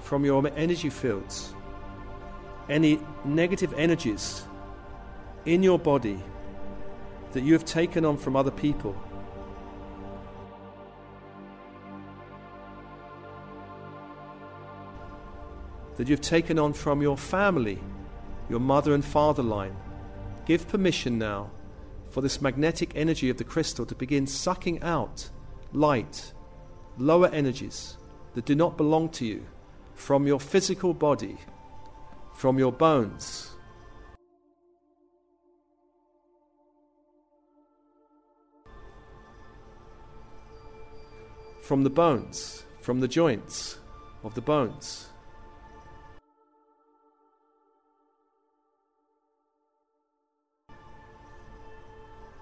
from 0.00 0.24
your 0.24 0.42
energy 0.56 0.88
fields, 0.88 1.54
any 2.70 2.98
negative 3.26 3.74
energies 3.74 4.42
in 5.44 5.62
your 5.62 5.78
body 5.78 6.18
that 7.32 7.42
you 7.42 7.52
have 7.52 7.66
taken 7.66 8.06
on 8.06 8.16
from 8.16 8.36
other 8.36 8.50
people 8.50 8.96
that 15.98 16.08
you've 16.08 16.22
taken 16.22 16.58
on 16.58 16.72
from 16.72 17.02
your 17.02 17.18
family, 17.18 17.78
your 18.48 18.60
mother 18.60 18.94
and 18.94 19.04
father 19.04 19.42
line. 19.42 19.76
Give 20.46 20.66
permission 20.66 21.18
now 21.18 21.50
for 22.08 22.22
this 22.22 22.40
magnetic 22.40 22.92
energy 22.94 23.28
of 23.28 23.36
the 23.36 23.44
crystal 23.44 23.84
to 23.84 23.94
begin 23.94 24.26
sucking 24.26 24.82
out 24.82 25.28
light, 25.72 26.32
lower 26.96 27.28
energies 27.28 27.96
that 28.34 28.44
do 28.44 28.54
not 28.54 28.76
belong 28.76 29.08
to 29.10 29.26
you 29.26 29.44
from 29.94 30.26
your 30.26 30.40
physical 30.40 30.94
body, 30.94 31.36
from 32.34 32.58
your 32.58 32.72
bones. 32.72 33.50
From 41.62 41.82
the 41.82 41.90
bones, 41.90 42.64
from 42.80 43.00
the 43.00 43.08
joints 43.08 43.78
of 44.24 44.34
the 44.34 44.40
bones. 44.40 45.08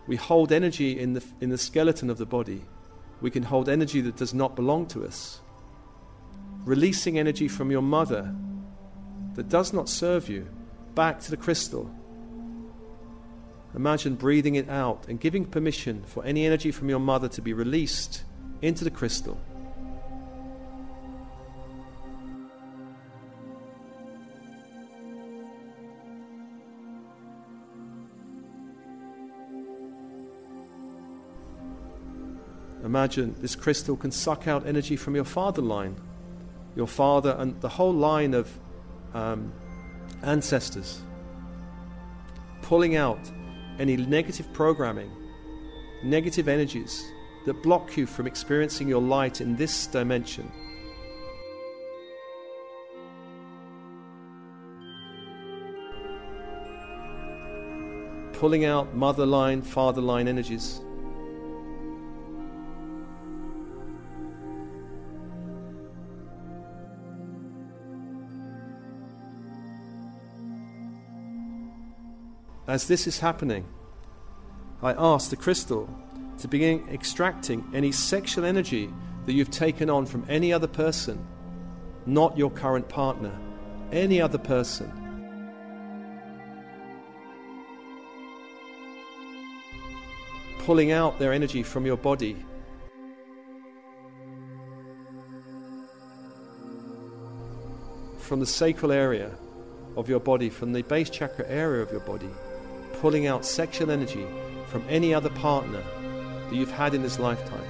We 0.06 0.14
hold 0.14 0.52
energy 0.52 1.00
in 1.00 1.14
the, 1.14 1.24
in 1.40 1.50
the 1.50 1.58
skeleton 1.58 2.10
of 2.10 2.18
the 2.18 2.26
body. 2.26 2.62
We 3.20 3.30
can 3.30 3.42
hold 3.42 3.68
energy 3.68 4.00
that 4.02 4.16
does 4.16 4.34
not 4.34 4.56
belong 4.56 4.86
to 4.88 5.04
us. 5.04 5.40
Releasing 6.64 7.18
energy 7.18 7.48
from 7.48 7.70
your 7.70 7.82
mother 7.82 8.34
that 9.34 9.48
does 9.48 9.72
not 9.72 9.88
serve 9.88 10.28
you 10.28 10.46
back 10.94 11.20
to 11.20 11.30
the 11.30 11.36
crystal. 11.36 11.90
Imagine 13.74 14.14
breathing 14.14 14.54
it 14.54 14.68
out 14.68 15.06
and 15.08 15.20
giving 15.20 15.44
permission 15.44 16.02
for 16.06 16.24
any 16.24 16.46
energy 16.46 16.70
from 16.70 16.88
your 16.88 16.98
mother 16.98 17.28
to 17.28 17.42
be 17.42 17.52
released 17.52 18.24
into 18.62 18.84
the 18.84 18.90
crystal. 18.90 19.38
Imagine 32.86 33.34
this 33.40 33.56
crystal 33.56 33.96
can 33.96 34.12
suck 34.12 34.46
out 34.46 34.64
energy 34.64 34.94
from 34.94 35.16
your 35.16 35.24
father 35.24 35.60
line, 35.60 35.96
your 36.76 36.86
father, 36.86 37.34
and 37.36 37.60
the 37.60 37.68
whole 37.68 37.92
line 37.92 38.32
of 38.32 38.48
um, 39.12 39.52
ancestors, 40.22 41.02
pulling 42.62 42.94
out 42.94 43.18
any 43.80 43.96
negative 43.96 44.50
programming, 44.52 45.10
negative 46.04 46.46
energies 46.46 47.04
that 47.44 47.60
block 47.60 47.96
you 47.96 48.06
from 48.06 48.28
experiencing 48.28 48.86
your 48.86 49.02
light 49.02 49.40
in 49.40 49.56
this 49.56 49.88
dimension. 49.88 50.48
Pulling 58.34 58.64
out 58.64 58.94
mother 58.94 59.26
line, 59.26 59.60
father 59.60 60.00
line 60.00 60.28
energies. 60.28 60.82
As 72.76 72.86
this 72.86 73.06
is 73.06 73.18
happening, 73.20 73.64
I 74.82 74.92
ask 74.92 75.30
the 75.30 75.36
crystal 75.36 75.88
to 76.40 76.46
begin 76.46 76.86
extracting 76.92 77.64
any 77.72 77.90
sexual 77.90 78.44
energy 78.44 78.92
that 79.24 79.32
you've 79.32 79.50
taken 79.50 79.88
on 79.88 80.04
from 80.04 80.26
any 80.28 80.52
other 80.52 80.66
person 80.66 81.26
not 82.04 82.36
your 82.36 82.50
current 82.50 82.86
partner, 82.86 83.32
any 83.92 84.20
other 84.20 84.36
person. 84.36 84.92
Pulling 90.58 90.92
out 90.92 91.18
their 91.18 91.32
energy 91.32 91.62
from 91.62 91.86
your 91.86 91.96
body. 91.96 92.36
From 98.18 98.40
the 98.40 98.46
sacral 98.46 98.92
area 98.92 99.30
of 99.96 100.10
your 100.10 100.20
body, 100.20 100.50
from 100.50 100.74
the 100.74 100.82
base 100.82 101.08
chakra 101.08 101.48
area 101.48 101.82
of 101.82 101.90
your 101.90 102.00
body, 102.00 102.28
pulling 103.00 103.26
out 103.26 103.44
sexual 103.44 103.90
energy 103.90 104.26
from 104.66 104.84
any 104.88 105.12
other 105.12 105.30
partner 105.30 105.82
that 106.48 106.54
you've 106.54 106.70
had 106.70 106.94
in 106.94 107.02
this 107.02 107.18
lifetime. 107.18 107.62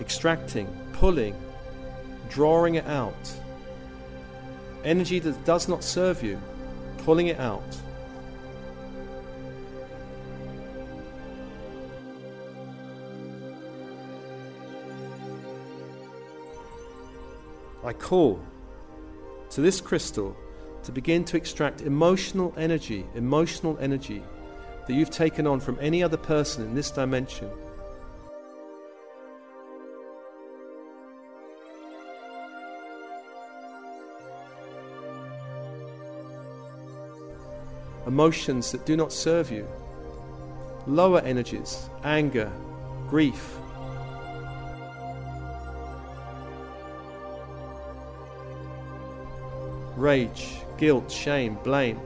Extracting, 0.00 0.68
pulling, 0.94 1.36
drawing 2.28 2.76
it 2.76 2.86
out. 2.86 3.14
Energy 4.84 5.18
that 5.18 5.44
does 5.44 5.68
not 5.68 5.82
serve 5.82 6.22
you, 6.22 6.40
pulling 6.98 7.26
it 7.26 7.38
out. 7.38 7.76
I 17.88 17.94
call 17.94 18.38
to 19.48 19.62
this 19.62 19.80
crystal 19.80 20.36
to 20.82 20.92
begin 20.92 21.24
to 21.24 21.38
extract 21.38 21.80
emotional 21.80 22.52
energy, 22.58 23.06
emotional 23.14 23.78
energy 23.80 24.22
that 24.86 24.92
you've 24.92 25.08
taken 25.08 25.46
on 25.46 25.58
from 25.58 25.78
any 25.80 26.02
other 26.02 26.18
person 26.18 26.64
in 26.64 26.74
this 26.74 26.90
dimension. 26.90 27.48
Emotions 38.06 38.70
that 38.72 38.84
do 38.84 38.98
not 38.98 39.14
serve 39.14 39.50
you, 39.50 39.66
lower 40.86 41.20
energies, 41.20 41.88
anger, 42.04 42.52
grief, 43.08 43.58
rage, 49.98 50.60
guilt, 50.76 51.10
shame, 51.10 51.58
blame, 51.64 52.00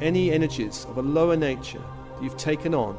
any 0.00 0.30
energies 0.30 0.86
of 0.88 0.98
a 0.98 1.02
lower 1.02 1.36
nature 1.36 1.82
you've 2.22 2.36
taken 2.36 2.74
on 2.74 2.96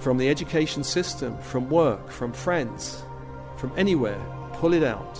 from 0.00 0.18
the 0.18 0.28
education 0.28 0.84
system, 0.84 1.38
from 1.38 1.70
work, 1.70 2.10
from 2.10 2.32
friends, 2.32 3.02
from 3.56 3.72
anywhere, 3.76 4.20
pull 4.54 4.74
it 4.74 4.82
out. 4.82 5.18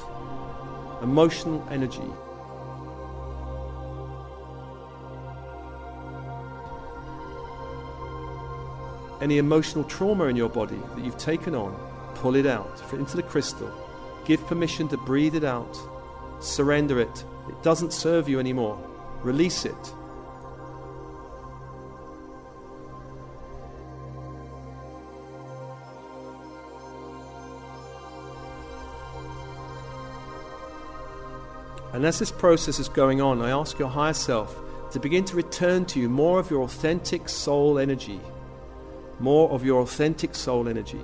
Emotional 1.03 1.67
energy. 1.71 2.03
Any 9.21 9.39
emotional 9.39 9.85
trauma 9.85 10.25
in 10.27 10.37
your 10.37 10.51
body 10.51 10.81
that 10.95 11.05
you've 11.05 11.17
taken 11.17 11.55
on, 11.55 11.75
pull 12.17 12.35
it 12.35 12.47
out 12.47 12.83
into 12.93 13.17
the 13.17 13.23
crystal. 13.23 13.73
Give 14.27 14.45
permission 14.47 14.89
to 14.89 14.97
breathe 14.99 15.35
it 15.35 15.45
out. 15.45 15.79
Surrender 16.41 17.01
it 17.01 17.25
it 17.49 17.63
doesn't 17.63 17.93
serve 17.93 18.29
you 18.29 18.41
anymore. 18.41 18.79
Release 19.23 19.65
it. 19.65 19.95
And 31.95 32.05
as 32.05 32.19
this 32.19 32.33
process 32.33 32.81
is 32.81 32.89
going 32.89 33.21
on, 33.21 33.41
I 33.41 33.51
ask 33.51 33.79
your 33.79 33.89
higher 33.89 34.13
self 34.13 34.61
to 34.91 34.99
begin 34.99 35.25
to 35.27 35.37
return 35.37 35.85
to 35.87 36.01
you 36.01 36.09
more 36.09 36.41
of 36.41 36.51
your 36.51 36.63
authentic 36.63 37.29
soul 37.29 37.79
energy. 37.79 38.21
More 39.21 39.49
of 39.51 39.65
your 39.65 39.81
authentic 39.81 40.35
soul 40.35 40.69
energy. 40.69 41.01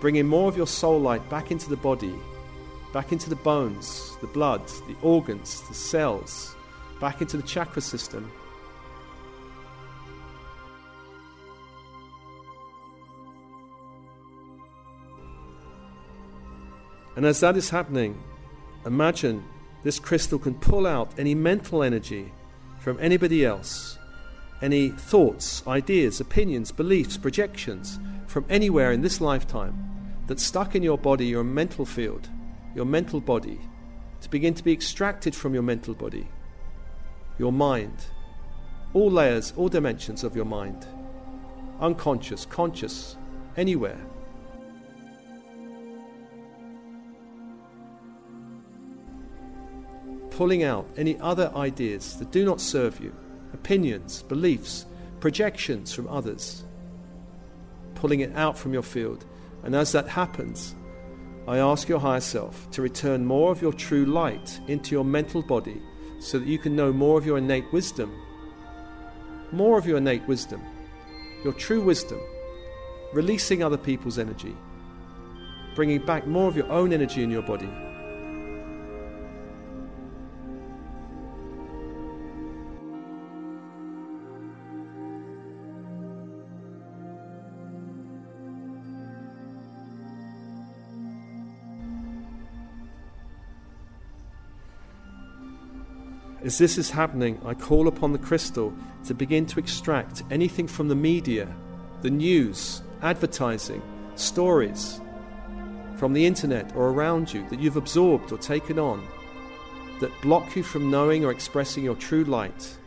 Bringing 0.00 0.26
more 0.26 0.48
of 0.48 0.56
your 0.56 0.66
soul 0.66 1.00
light 1.00 1.28
back 1.28 1.50
into 1.50 1.68
the 1.68 1.76
body, 1.76 2.14
back 2.92 3.12
into 3.12 3.28
the 3.28 3.36
bones, 3.36 4.16
the 4.20 4.26
blood, 4.26 4.66
the 4.86 4.96
organs, 5.02 5.66
the 5.68 5.74
cells, 5.74 6.54
back 7.00 7.20
into 7.20 7.36
the 7.36 7.42
chakra 7.42 7.82
system. 7.82 8.30
And 17.16 17.26
as 17.26 17.40
that 17.40 17.56
is 17.56 17.68
happening, 17.68 18.22
imagine 18.86 19.44
this 19.82 19.98
crystal 19.98 20.38
can 20.38 20.54
pull 20.54 20.86
out 20.86 21.10
any 21.18 21.34
mental 21.34 21.82
energy 21.82 22.32
from 22.78 22.96
anybody 23.00 23.44
else, 23.44 23.98
any 24.62 24.90
thoughts, 24.90 25.66
ideas, 25.66 26.20
opinions, 26.20 26.70
beliefs, 26.70 27.16
projections 27.16 27.98
from 28.38 28.46
anywhere 28.48 28.92
in 28.92 29.00
this 29.00 29.20
lifetime 29.20 29.74
that's 30.28 30.44
stuck 30.44 30.76
in 30.76 30.82
your 30.84 30.96
body, 30.96 31.26
your 31.26 31.42
mental 31.42 31.84
field, 31.84 32.28
your 32.72 32.84
mental 32.84 33.20
body, 33.20 33.58
to 34.20 34.30
begin 34.30 34.54
to 34.54 34.62
be 34.62 34.72
extracted 34.72 35.34
from 35.34 35.54
your 35.54 35.62
mental 35.64 35.92
body, 35.92 36.28
your 37.36 37.50
mind, 37.50 37.96
all 38.94 39.10
layers, 39.10 39.52
all 39.56 39.68
dimensions 39.68 40.22
of 40.22 40.36
your 40.36 40.44
mind, 40.44 40.86
unconscious, 41.80 42.46
conscious, 42.46 43.16
anywhere. 43.56 43.98
Pulling 50.30 50.62
out 50.62 50.88
any 50.96 51.18
other 51.18 51.50
ideas 51.56 52.16
that 52.20 52.30
do 52.30 52.44
not 52.44 52.60
serve 52.60 53.00
you, 53.00 53.12
opinions, 53.52 54.22
beliefs, 54.22 54.86
projections 55.18 55.92
from 55.92 56.06
others. 56.06 56.62
Pulling 57.98 58.20
it 58.20 58.34
out 58.36 58.56
from 58.56 58.72
your 58.72 58.82
field. 58.82 59.24
And 59.64 59.74
as 59.74 59.92
that 59.92 60.08
happens, 60.08 60.74
I 61.48 61.58
ask 61.58 61.88
your 61.88 61.98
higher 61.98 62.20
self 62.20 62.70
to 62.70 62.82
return 62.82 63.24
more 63.24 63.50
of 63.50 63.60
your 63.60 63.72
true 63.72 64.04
light 64.04 64.60
into 64.68 64.92
your 64.92 65.04
mental 65.04 65.42
body 65.42 65.82
so 66.20 66.38
that 66.38 66.46
you 66.46 66.58
can 66.58 66.76
know 66.76 66.92
more 66.92 67.18
of 67.18 67.26
your 67.26 67.38
innate 67.38 67.72
wisdom. 67.72 68.12
More 69.50 69.78
of 69.78 69.86
your 69.86 69.96
innate 69.96 70.26
wisdom, 70.28 70.62
your 71.42 71.54
true 71.54 71.80
wisdom, 71.80 72.20
releasing 73.12 73.62
other 73.62 73.78
people's 73.78 74.18
energy, 74.18 74.54
bringing 75.74 76.04
back 76.04 76.26
more 76.26 76.48
of 76.48 76.56
your 76.56 76.70
own 76.70 76.92
energy 76.92 77.22
in 77.22 77.30
your 77.30 77.42
body 77.42 77.70
As 96.48 96.56
this 96.56 96.78
is 96.78 96.88
happening, 96.88 97.38
I 97.44 97.52
call 97.52 97.88
upon 97.88 98.12
the 98.12 98.18
crystal 98.18 98.72
to 99.04 99.12
begin 99.12 99.44
to 99.44 99.58
extract 99.58 100.22
anything 100.30 100.66
from 100.66 100.88
the 100.88 100.94
media, 100.94 101.54
the 102.00 102.08
news, 102.08 102.80
advertising, 103.02 103.82
stories, 104.14 104.98
from 105.98 106.14
the 106.14 106.24
internet 106.24 106.74
or 106.74 106.88
around 106.88 107.34
you 107.34 107.46
that 107.50 107.60
you've 107.60 107.76
absorbed 107.76 108.32
or 108.32 108.38
taken 108.38 108.78
on 108.78 109.06
that 110.00 110.10
block 110.22 110.56
you 110.56 110.62
from 110.62 110.90
knowing 110.90 111.22
or 111.22 111.32
expressing 111.32 111.84
your 111.84 111.96
true 111.96 112.24
light. 112.24 112.78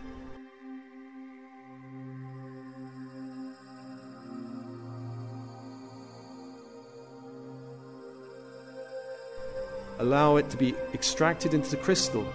Allow 10.00 10.38
it 10.38 10.50
to 10.50 10.58
be 10.58 10.74
extracted 10.96 11.54
into 11.54 11.70
the 11.70 11.78
crystal 11.78 12.26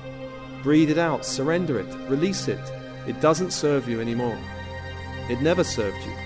Breathe 0.67 0.91
it 0.91 0.99
out, 0.99 1.25
surrender 1.25 1.79
it, 1.79 1.87
release 2.11 2.49
it. 2.49 2.59
It 3.07 3.21
doesn't 3.21 3.53
serve 3.53 3.89
you 3.89 4.01
anymore. 4.01 4.37
It 5.31 5.41
never 5.41 5.63
served 5.63 6.05
you. 6.05 6.26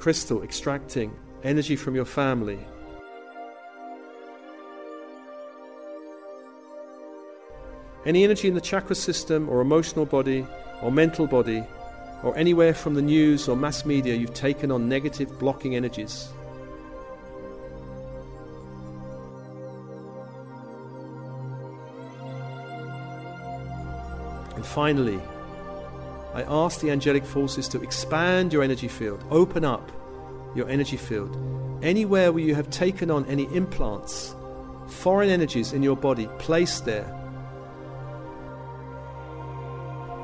Crystal 0.00 0.42
extracting 0.42 1.14
energy 1.44 1.76
from 1.76 1.94
your 1.94 2.06
family. 2.06 2.58
Any 8.06 8.24
energy 8.24 8.48
in 8.48 8.54
the 8.54 8.62
chakra 8.62 8.96
system 8.96 9.46
or 9.50 9.60
emotional 9.60 10.06
body 10.06 10.46
or 10.80 10.90
mental 10.90 11.26
body 11.26 11.62
or 12.22 12.34
anywhere 12.34 12.72
from 12.72 12.94
the 12.94 13.02
news 13.02 13.46
or 13.46 13.56
mass 13.56 13.84
media 13.84 14.14
you've 14.14 14.32
taken 14.32 14.70
on 14.70 14.88
negative 14.88 15.38
blocking 15.38 15.76
energies. 15.76 16.30
And 24.56 24.64
finally, 24.64 25.20
I 26.34 26.42
ask 26.42 26.80
the 26.80 26.90
angelic 26.90 27.24
forces 27.24 27.66
to 27.68 27.82
expand 27.82 28.52
your 28.52 28.62
energy 28.62 28.88
field, 28.88 29.24
open 29.30 29.64
up 29.64 29.90
your 30.54 30.68
energy 30.68 30.96
field. 30.96 31.36
Anywhere 31.82 32.32
where 32.32 32.44
you 32.44 32.54
have 32.54 32.70
taken 32.70 33.10
on 33.10 33.24
any 33.26 33.44
implants, 33.54 34.34
foreign 34.86 35.28
energies 35.28 35.72
in 35.72 35.82
your 35.82 35.96
body 35.96 36.28
placed 36.38 36.84
there 36.84 37.16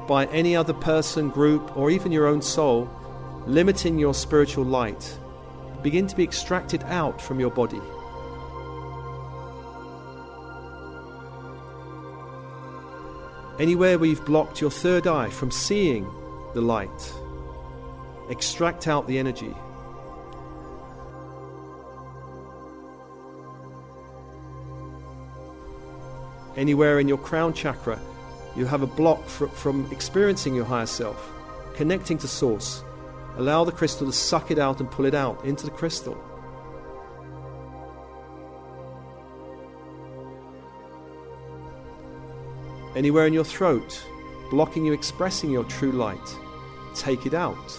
by 0.06 0.26
any 0.26 0.54
other 0.54 0.74
person, 0.74 1.30
group, 1.30 1.76
or 1.76 1.90
even 1.90 2.12
your 2.12 2.26
own 2.26 2.40
soul, 2.40 2.88
limiting 3.46 3.98
your 3.98 4.14
spiritual 4.14 4.64
light, 4.64 5.18
begin 5.82 6.06
to 6.06 6.16
be 6.16 6.22
extracted 6.22 6.82
out 6.84 7.20
from 7.20 7.40
your 7.40 7.50
body. 7.50 7.80
Anywhere 13.58 13.98
where 13.98 14.08
you've 14.08 14.24
blocked 14.26 14.60
your 14.60 14.70
third 14.70 15.06
eye 15.06 15.30
from 15.30 15.50
seeing 15.50 16.06
the 16.52 16.60
light, 16.60 17.12
extract 18.28 18.86
out 18.86 19.06
the 19.06 19.18
energy. 19.18 19.54
Anywhere 26.56 27.00
in 27.00 27.08
your 27.08 27.18
crown 27.18 27.54
chakra, 27.54 27.98
you 28.56 28.66
have 28.66 28.82
a 28.82 28.86
block 28.86 29.24
fr- 29.26 29.46
from 29.46 29.90
experiencing 29.90 30.54
your 30.54 30.64
higher 30.64 30.86
self, 30.86 31.30
connecting 31.74 32.18
to 32.18 32.28
Source. 32.28 32.82
Allow 33.36 33.64
the 33.64 33.72
crystal 33.72 34.06
to 34.06 34.12
suck 34.12 34.50
it 34.50 34.58
out 34.58 34.80
and 34.80 34.90
pull 34.90 35.04
it 35.06 35.14
out 35.14 35.42
into 35.44 35.64
the 35.64 35.70
crystal. 35.70 36.16
Anywhere 42.96 43.26
in 43.26 43.34
your 43.34 43.44
throat, 43.44 44.02
blocking 44.48 44.86
you 44.86 44.94
expressing 44.94 45.50
your 45.50 45.64
true 45.64 45.92
light, 45.92 46.36
take 46.94 47.26
it 47.26 47.34
out. 47.34 47.78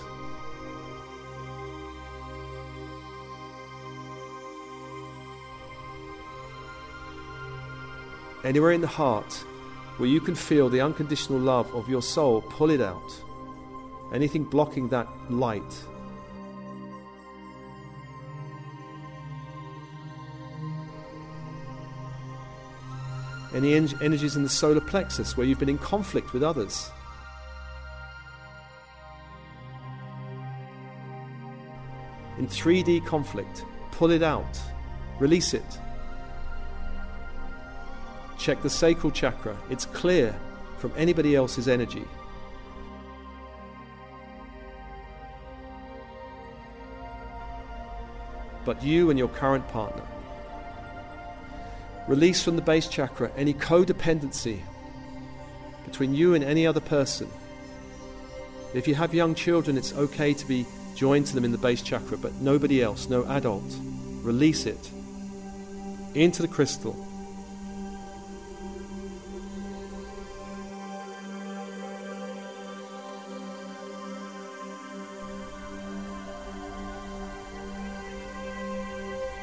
Anywhere 8.44 8.74
in 8.74 8.82
the 8.82 8.86
heart 8.86 9.34
where 9.98 10.08
you 10.08 10.22
can 10.22 10.36
feel 10.36 10.70
the 10.70 10.82
unconditional 10.82 11.40
love 11.40 11.74
of 11.74 11.90
your 11.90 12.04
soul, 12.04 12.44
pull 12.44 12.70
it 12.70 12.80
out. 12.80 13.12
Anything 14.14 14.44
blocking 14.44 14.88
that 14.90 15.08
light. 15.32 15.84
Any 23.58 23.74
en- 23.74 23.90
energies 24.04 24.36
in 24.36 24.44
the 24.44 24.50
solar 24.50 24.80
plexus 24.80 25.36
where 25.36 25.48
you've 25.48 25.58
been 25.58 25.68
in 25.68 25.80
conflict 25.80 26.32
with 26.32 26.44
others. 26.44 26.92
In 32.38 32.48
3D 32.48 33.04
conflict, 33.04 33.66
pull 33.90 34.12
it 34.12 34.22
out, 34.22 34.62
release 35.20 35.56
it. 35.56 35.80
Check 38.38 38.62
the 38.62 38.70
sacral 38.70 39.10
chakra, 39.10 39.58
it's 39.72 39.88
clear 39.88 40.40
from 40.78 40.94
anybody 40.96 41.36
else's 41.36 41.68
energy. 41.68 42.06
But 48.66 48.84
you 48.84 49.10
and 49.10 49.18
your 49.18 49.30
current 49.30 49.68
partner. 49.70 50.04
Release 52.08 52.42
from 52.42 52.56
the 52.56 52.62
base 52.62 52.88
chakra 52.88 53.32
any 53.36 53.54
codependency 53.54 54.62
between 55.86 56.14
you 56.14 56.34
and 56.34 56.44
any 56.44 56.66
other 56.66 56.80
person. 56.80 57.30
If 58.74 58.88
you 58.88 58.96
have 58.96 59.14
young 59.14 59.36
children, 59.36 59.78
it's 59.78 59.94
okay 59.94 60.34
to 60.34 60.46
be 60.46 60.66
joined 60.96 61.28
to 61.28 61.36
them 61.36 61.46
in 61.46 61.52
the 61.52 61.58
base 61.58 61.82
chakra, 61.82 62.18
but 62.18 62.34
nobody 62.36 62.82
else, 62.82 63.08
no 63.08 63.26
adult. 63.26 63.64
Release 64.22 64.66
it 64.66 64.90
into 66.16 66.42
the 66.42 66.48
crystal. 66.48 67.07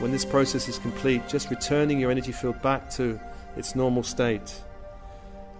When 0.04 0.12
this 0.12 0.26
process 0.26 0.68
is 0.68 0.78
complete, 0.78 1.26
just 1.28 1.48
returning 1.48 1.98
your 1.98 2.10
energy 2.10 2.30
field 2.30 2.60
back 2.60 2.90
to 2.90 3.18
its 3.56 3.74
normal 3.74 4.02
state. 4.02 4.54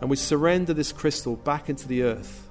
And 0.03 0.11
we 0.11 0.17
surrender 0.17 0.75
this 0.75 0.93
crystal 0.93 1.35
back 1.35 1.71
into 1.71 1.89
the 1.89 2.03
earth, 2.03 2.47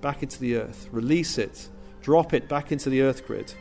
back 0.00 0.24
into 0.24 0.40
the 0.40 0.56
earth, 0.56 0.88
release 0.90 1.38
it, 1.38 1.68
drop 2.02 2.34
it 2.34 2.48
back 2.48 2.72
into 2.72 2.90
the 2.90 3.02
earth 3.02 3.24
grid. 3.24 3.54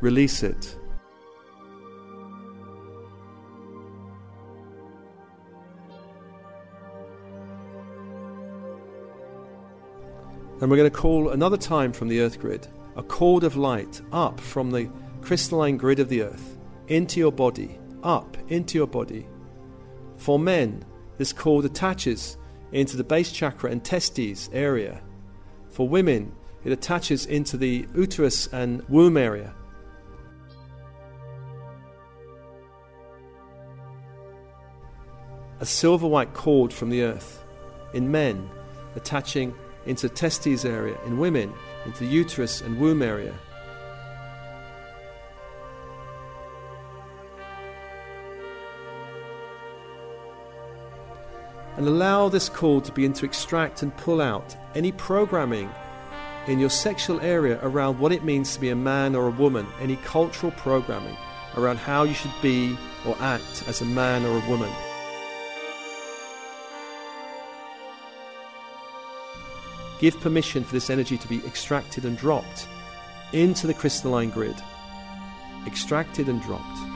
Release 0.00 0.44
it. 0.44 0.76
And 10.68 10.70
we're 10.70 10.76
going 10.76 10.90
to 10.90 10.98
call 10.98 11.30
another 11.30 11.56
time 11.56 11.94
from 11.94 12.08
the 12.08 12.20
earth 12.20 12.38
grid 12.38 12.68
a 12.94 13.02
cord 13.02 13.42
of 13.42 13.56
light 13.56 14.02
up 14.12 14.38
from 14.38 14.70
the 14.70 14.90
crystalline 15.22 15.78
grid 15.78 15.98
of 15.98 16.10
the 16.10 16.20
earth 16.20 16.58
into 16.88 17.18
your 17.18 17.32
body, 17.32 17.78
up 18.02 18.36
into 18.48 18.76
your 18.76 18.86
body. 18.86 19.26
For 20.18 20.38
men, 20.38 20.84
this 21.16 21.32
cord 21.32 21.64
attaches 21.64 22.36
into 22.72 22.98
the 22.98 23.02
base 23.02 23.32
chakra 23.32 23.70
and 23.70 23.82
testes 23.82 24.50
area. 24.52 25.00
For 25.70 25.88
women, 25.88 26.34
it 26.66 26.72
attaches 26.72 27.24
into 27.24 27.56
the 27.56 27.88
uterus 27.94 28.46
and 28.48 28.86
womb 28.90 29.16
area. 29.16 29.54
A 35.60 35.64
silver 35.64 36.06
white 36.06 36.34
cord 36.34 36.74
from 36.74 36.90
the 36.90 37.04
earth. 37.04 37.42
In 37.94 38.10
men, 38.10 38.50
attaching 38.96 39.54
into 39.88 40.08
testes 40.08 40.64
area, 40.64 40.98
in 41.06 41.18
women, 41.18 41.52
into 41.86 42.04
uterus 42.04 42.60
and 42.60 42.78
womb 42.78 43.02
area. 43.02 43.34
And 51.76 51.86
allow 51.86 52.28
this 52.28 52.48
call 52.48 52.80
to 52.80 52.92
begin 52.92 53.12
to 53.14 53.24
extract 53.24 53.82
and 53.82 53.96
pull 53.96 54.20
out 54.20 54.56
any 54.74 54.92
programming 54.92 55.70
in 56.48 56.58
your 56.58 56.70
sexual 56.70 57.20
area 57.20 57.58
around 57.62 57.98
what 57.98 58.10
it 58.10 58.24
means 58.24 58.52
to 58.54 58.60
be 58.60 58.70
a 58.70 58.76
man 58.76 59.14
or 59.14 59.28
a 59.28 59.30
woman, 59.30 59.66
any 59.80 59.96
cultural 59.96 60.52
programming 60.52 61.16
around 61.56 61.76
how 61.76 62.02
you 62.02 62.14
should 62.14 62.32
be 62.42 62.76
or 63.06 63.16
act 63.20 63.64
as 63.68 63.80
a 63.80 63.84
man 63.84 64.24
or 64.26 64.36
a 64.38 64.48
woman. 64.48 64.70
Give 69.98 70.18
permission 70.20 70.62
for 70.64 70.72
this 70.72 70.90
energy 70.90 71.18
to 71.18 71.28
be 71.28 71.44
extracted 71.44 72.04
and 72.04 72.16
dropped 72.16 72.68
into 73.32 73.66
the 73.66 73.74
crystalline 73.74 74.30
grid. 74.30 74.56
Extracted 75.66 76.28
and 76.28 76.40
dropped. 76.40 76.87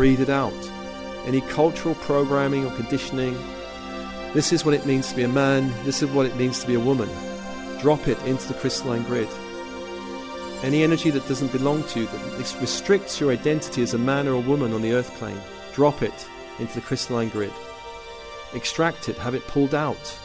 Breathe 0.00 0.22
it 0.22 0.30
out. 0.30 0.54
Any 1.26 1.42
cultural 1.42 1.94
programming 1.96 2.64
or 2.64 2.74
conditioning 2.74 3.36
This 4.32 4.50
is 4.50 4.64
what 4.64 4.72
it 4.72 4.86
means 4.86 5.10
to 5.10 5.14
be 5.14 5.24
a 5.24 5.28
man, 5.28 5.70
this 5.84 6.02
is 6.02 6.08
what 6.08 6.24
it 6.24 6.34
means 6.36 6.58
to 6.60 6.66
be 6.66 6.72
a 6.72 6.80
woman. 6.80 7.10
Drop 7.82 8.08
it 8.08 8.18
into 8.22 8.48
the 8.48 8.54
crystalline 8.54 9.02
grid. 9.02 9.28
Any 10.62 10.84
energy 10.84 11.10
that 11.10 11.28
doesn't 11.28 11.52
belong 11.52 11.84
to 11.88 12.00
you, 12.00 12.06
that 12.06 12.56
restricts 12.62 13.20
your 13.20 13.30
identity 13.30 13.82
as 13.82 13.92
a 13.92 13.98
man 13.98 14.26
or 14.26 14.32
a 14.32 14.40
woman 14.40 14.72
on 14.72 14.80
the 14.80 14.94
earth 14.94 15.14
plane, 15.18 15.38
drop 15.74 16.00
it 16.00 16.26
into 16.58 16.76
the 16.76 16.80
crystalline 16.80 17.28
grid. 17.28 17.52
Extract 18.54 19.10
it, 19.10 19.18
have 19.18 19.34
it 19.34 19.46
pulled 19.48 19.74
out. 19.74 20.18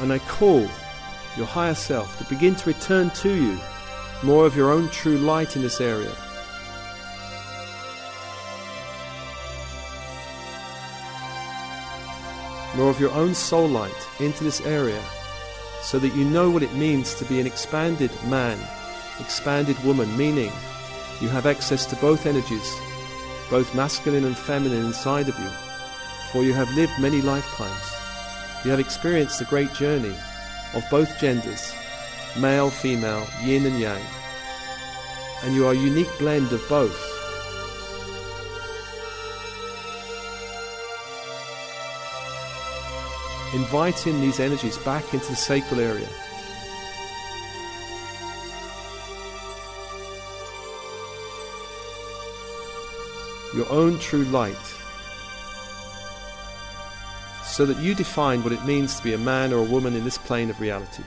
And 0.00 0.10
I 0.10 0.18
call 0.20 0.66
your 1.38 1.46
higher 1.46 1.74
self 1.74 2.18
to 2.18 2.24
begin 2.24 2.56
to 2.56 2.68
return 2.68 3.10
to 3.10 3.32
you 3.32 3.58
more 4.24 4.44
of 4.44 4.56
your 4.56 4.72
own 4.72 4.88
true 4.90 5.16
light 5.16 5.54
in 5.54 5.62
this 5.62 5.80
area. 5.80 6.12
More 12.76 12.90
of 12.90 12.98
your 13.00 13.12
own 13.12 13.34
soul 13.34 13.68
light 13.68 14.08
into 14.18 14.42
this 14.42 14.60
area 14.62 15.00
so 15.80 15.98
that 16.00 16.14
you 16.14 16.24
know 16.24 16.50
what 16.50 16.64
it 16.64 16.74
means 16.74 17.14
to 17.14 17.24
be 17.24 17.38
an 17.38 17.46
expanded 17.46 18.10
man, 18.24 18.58
expanded 19.20 19.82
woman, 19.84 20.14
meaning 20.16 20.52
you 21.20 21.28
have 21.28 21.46
access 21.46 21.86
to 21.86 21.96
both 21.96 22.26
energies, 22.26 22.76
both 23.48 23.74
masculine 23.76 24.24
and 24.24 24.36
feminine 24.36 24.86
inside 24.86 25.28
of 25.28 25.38
you, 25.38 25.50
for 26.32 26.42
you 26.42 26.52
have 26.52 26.74
lived 26.74 26.92
many 26.98 27.22
lifetimes. 27.22 27.92
You 28.64 28.72
have 28.72 28.80
experienced 28.80 29.38
the 29.38 29.44
great 29.44 29.72
journey 29.72 30.14
of 30.74 30.84
both 30.90 31.18
genders, 31.18 31.72
male, 32.38 32.70
female, 32.70 33.26
yin 33.42 33.66
and 33.66 33.78
yang, 33.80 34.02
and 35.42 35.54
you 35.54 35.66
are 35.66 35.72
a 35.72 35.76
unique 35.76 36.10
blend 36.18 36.52
of 36.52 36.66
both. 36.68 37.04
Inviting 43.54 44.20
these 44.20 44.40
energies 44.40 44.76
back 44.78 45.14
into 45.14 45.28
the 45.28 45.36
sacral 45.36 45.80
area. 45.80 46.08
Your 53.54 53.70
own 53.70 53.98
true 53.98 54.24
light 54.24 54.77
so 57.58 57.66
that 57.66 57.78
you 57.78 57.92
define 57.92 58.40
what 58.44 58.52
it 58.52 58.64
means 58.64 58.94
to 58.96 59.02
be 59.02 59.14
a 59.14 59.18
man 59.18 59.52
or 59.52 59.58
a 59.58 59.64
woman 59.64 59.96
in 59.96 60.04
this 60.04 60.16
plane 60.16 60.48
of 60.48 60.60
reality. 60.60 61.02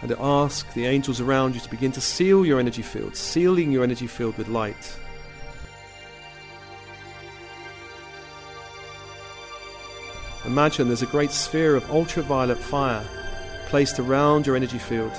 and 0.00 0.10
to 0.10 0.20
ask 0.20 0.72
the 0.74 0.84
angels 0.84 1.20
around 1.20 1.54
you 1.54 1.60
to 1.60 1.70
begin 1.70 1.90
to 1.92 2.00
seal 2.00 2.44
your 2.44 2.58
energy 2.60 2.82
field, 2.82 3.16
sealing 3.16 3.70
your 3.70 3.82
energy 3.82 4.08
field 4.08 4.36
with 4.36 4.46
light. 4.48 4.96
Imagine 10.52 10.88
there's 10.88 11.00
a 11.00 11.06
great 11.06 11.30
sphere 11.30 11.76
of 11.76 11.90
ultraviolet 11.90 12.58
fire 12.58 13.02
placed 13.68 13.98
around 13.98 14.46
your 14.46 14.54
energy 14.54 14.76
field, 14.76 15.10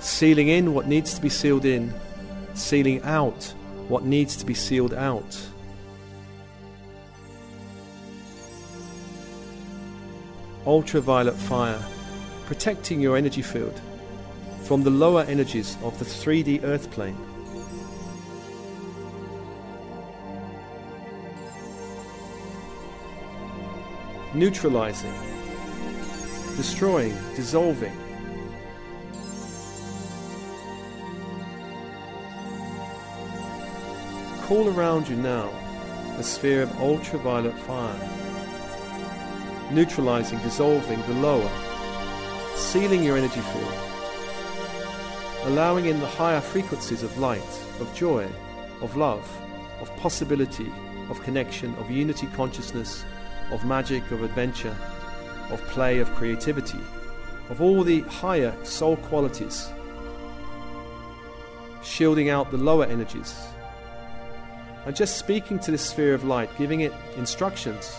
sealing 0.00 0.48
in 0.48 0.74
what 0.74 0.88
needs 0.88 1.14
to 1.14 1.22
be 1.22 1.28
sealed 1.28 1.64
in, 1.64 1.94
sealing 2.54 3.00
out 3.04 3.54
what 3.86 4.02
needs 4.02 4.34
to 4.34 4.44
be 4.44 4.52
sealed 4.52 4.92
out. 4.92 5.40
Ultraviolet 10.66 11.36
fire, 11.36 11.80
protecting 12.46 13.00
your 13.00 13.16
energy 13.16 13.42
field 13.42 13.80
from 14.64 14.82
the 14.82 14.90
lower 14.90 15.22
energies 15.22 15.78
of 15.84 15.96
the 16.00 16.04
3D 16.04 16.64
earth 16.64 16.90
plane. 16.90 17.16
Neutralizing, 24.34 25.14
destroying, 26.56 27.16
dissolving. 27.36 27.96
Call 34.42 34.68
around 34.68 35.08
you 35.08 35.14
now 35.16 35.48
a 36.18 36.22
sphere 36.22 36.62
of 36.62 36.80
ultraviolet 36.80 37.56
fire, 37.60 38.10
neutralizing, 39.70 40.40
dissolving 40.40 41.00
the 41.02 41.14
lower, 41.20 41.50
sealing 42.56 43.04
your 43.04 43.16
energy 43.16 43.40
field, 43.40 43.74
allowing 45.44 45.86
in 45.86 46.00
the 46.00 46.08
higher 46.08 46.40
frequencies 46.40 47.04
of 47.04 47.16
light, 47.18 47.40
of 47.78 47.94
joy, 47.94 48.26
of 48.80 48.96
love, 48.96 49.24
of 49.80 49.96
possibility, 49.96 50.72
of 51.08 51.22
connection, 51.22 51.72
of 51.76 51.88
unity 51.88 52.26
consciousness, 52.34 53.04
of 53.50 53.64
magic, 53.64 54.10
of 54.10 54.22
adventure, 54.22 54.76
of 55.50 55.60
play, 55.68 55.98
of 55.98 56.10
creativity, 56.14 56.80
of 57.50 57.60
all 57.60 57.82
the 57.82 58.00
higher 58.02 58.54
soul 58.64 58.96
qualities, 58.96 59.70
shielding 61.82 62.30
out 62.30 62.50
the 62.50 62.56
lower 62.56 62.84
energies. 62.84 63.34
And 64.86 64.94
just 64.94 65.18
speaking 65.18 65.58
to 65.60 65.70
this 65.70 65.82
sphere 65.82 66.14
of 66.14 66.24
light, 66.24 66.50
giving 66.58 66.80
it 66.80 66.92
instructions. 67.16 67.98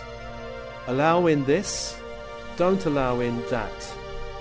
Allow 0.88 1.28
in 1.28 1.46
this, 1.46 1.98
don't 2.58 2.86
allow 2.86 3.20
in 3.20 3.42
that. 3.50 3.94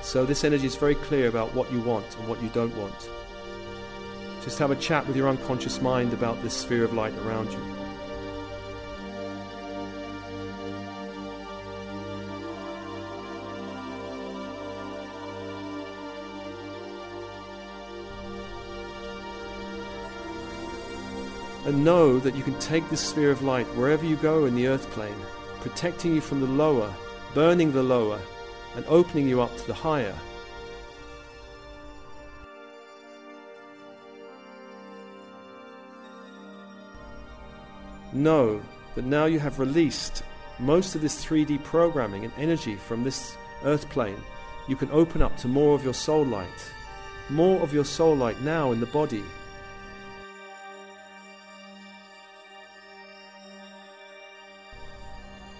So 0.02 0.26
this 0.26 0.44
energy 0.44 0.66
is 0.66 0.76
very 0.76 0.94
clear 0.94 1.28
about 1.28 1.54
what 1.54 1.72
you 1.72 1.80
want 1.80 2.06
and 2.18 2.28
what 2.28 2.42
you 2.42 2.50
don't 2.50 2.76
want. 2.76 3.08
Just 4.42 4.58
have 4.58 4.70
a 4.70 4.76
chat 4.76 5.06
with 5.06 5.16
your 5.16 5.28
unconscious 5.28 5.80
mind 5.80 6.12
about 6.12 6.42
this 6.42 6.54
sphere 6.54 6.84
of 6.84 6.92
light 6.92 7.14
around 7.24 7.50
you. 7.50 7.73
And 21.64 21.82
know 21.82 22.18
that 22.18 22.34
you 22.34 22.42
can 22.42 22.58
take 22.58 22.88
this 22.90 23.00
sphere 23.00 23.30
of 23.30 23.42
light 23.42 23.66
wherever 23.68 24.04
you 24.04 24.16
go 24.16 24.44
in 24.44 24.54
the 24.54 24.66
earth 24.66 24.90
plane, 24.90 25.16
protecting 25.60 26.14
you 26.14 26.20
from 26.20 26.40
the 26.40 26.46
lower, 26.46 26.92
burning 27.32 27.72
the 27.72 27.82
lower, 27.82 28.20
and 28.76 28.84
opening 28.86 29.26
you 29.26 29.40
up 29.40 29.56
to 29.56 29.66
the 29.66 29.72
higher. 29.72 30.14
Know 38.12 38.60
that 38.94 39.06
now 39.06 39.24
you 39.24 39.38
have 39.38 39.58
released 39.58 40.22
most 40.58 40.94
of 40.94 41.00
this 41.00 41.24
3D 41.24 41.64
programming 41.64 42.24
and 42.24 42.32
energy 42.36 42.76
from 42.76 43.02
this 43.02 43.36
earth 43.64 43.88
plane. 43.88 44.22
You 44.68 44.76
can 44.76 44.90
open 44.90 45.22
up 45.22 45.34
to 45.38 45.48
more 45.48 45.74
of 45.74 45.82
your 45.82 45.94
soul 45.94 46.26
light, 46.26 46.72
more 47.30 47.62
of 47.62 47.72
your 47.72 47.86
soul 47.86 48.14
light 48.14 48.40
now 48.42 48.72
in 48.72 48.80
the 48.80 48.86
body 48.86 49.24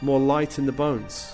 more 0.05 0.21
light 0.21 0.59
in 0.59 0.67
the 0.67 0.73
bones. 0.73 1.33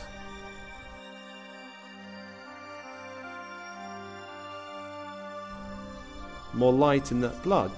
More 6.55 6.73
light 6.73 7.11
in 7.11 7.21
the 7.21 7.31
blood. 7.43 7.73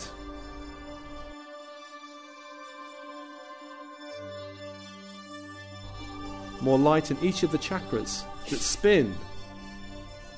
More 6.60 6.78
light 6.78 7.10
in 7.10 7.16
each 7.22 7.42
of 7.42 7.52
the 7.52 7.58
chakras 7.58 8.24
that 8.50 8.58
spin 8.58 9.14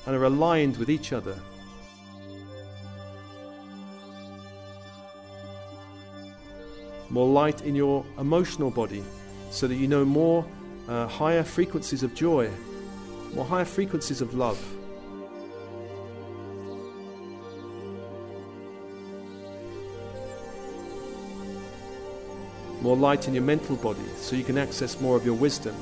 and 0.05 0.15
are 0.15 0.23
aligned 0.23 0.77
with 0.77 0.89
each 0.89 1.11
other. 1.11 1.37
More 7.09 7.27
light 7.27 7.61
in 7.63 7.75
your 7.75 8.05
emotional 8.17 8.71
body 8.71 9.03
so 9.55 9.67
that 9.67 9.75
you 9.75 9.87
know 9.87 10.03
more 10.03 10.45
uh, 10.89 11.07
higher 11.07 11.41
frequencies 11.41 12.03
of 12.03 12.13
joy, 12.13 12.51
more 13.33 13.45
higher 13.45 13.63
frequencies 13.63 14.19
of 14.19 14.33
love. 14.33 14.61
More 22.81 22.97
light 22.97 23.29
in 23.29 23.33
your 23.33 23.43
mental 23.43 23.77
body 23.77 24.05
so 24.17 24.35
you 24.35 24.43
can 24.43 24.57
access 24.57 24.99
more 24.99 25.15
of 25.15 25.25
your 25.25 25.35
wisdom. 25.35 25.75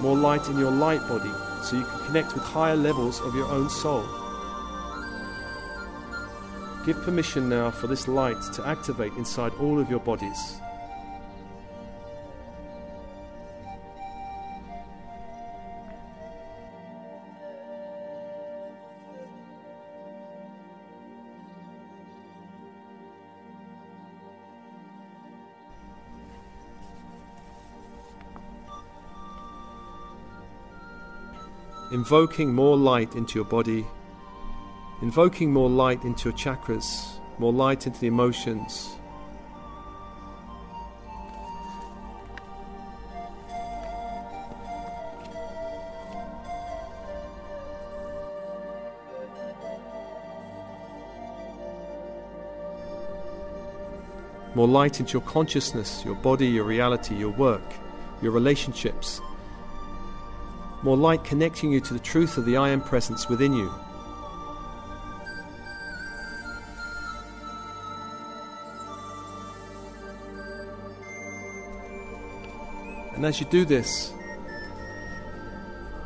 more 0.00 0.16
light 0.16 0.46
in 0.46 0.56
your 0.56 0.70
light 0.70 1.00
body 1.08 1.32
so 1.64 1.76
you 1.76 1.82
can 1.82 2.06
connect 2.06 2.32
with 2.32 2.44
higher 2.44 2.76
levels 2.76 3.20
of 3.20 3.34
your 3.34 3.48
own 3.48 3.68
soul. 3.68 4.17
Give 6.88 7.02
permission 7.02 7.50
now 7.50 7.70
for 7.70 7.86
this 7.86 8.08
light 8.08 8.40
to 8.54 8.66
activate 8.66 9.12
inside 9.18 9.52
all 9.60 9.78
of 9.78 9.90
your 9.90 10.00
bodies. 10.00 10.58
invoking 31.90 32.54
more 32.54 32.76
light 32.76 33.14
into 33.14 33.34
your 33.34 33.44
body, 33.44 33.86
invoking 35.02 35.52
more 35.52 35.70
light 35.70 36.04
into 36.04 36.28
your 36.28 36.36
chakras, 36.36 37.18
more 37.38 37.52
light 37.52 37.86
into 37.86 38.00
the 38.00 38.06
emotions. 38.06 38.94
More 54.54 54.66
light 54.66 54.98
into 54.98 55.12
your 55.12 55.22
consciousness, 55.22 56.04
your 56.04 56.16
body, 56.16 56.48
your 56.48 56.64
reality, 56.64 57.14
your 57.14 57.30
work, 57.30 57.62
your 58.20 58.32
relationships, 58.32 59.20
more 60.82 60.96
light 60.96 61.22
connecting 61.22 61.70
you 61.70 61.80
to 61.80 61.94
the 61.94 62.00
truth 62.00 62.36
of 62.38 62.44
the 62.44 62.56
I 62.56 62.70
Am 62.70 62.80
presence 62.80 63.28
within 63.28 63.52
you. 63.52 63.72
And 73.18 73.26
as 73.26 73.40
you 73.40 73.46
do 73.46 73.64
this, 73.64 74.12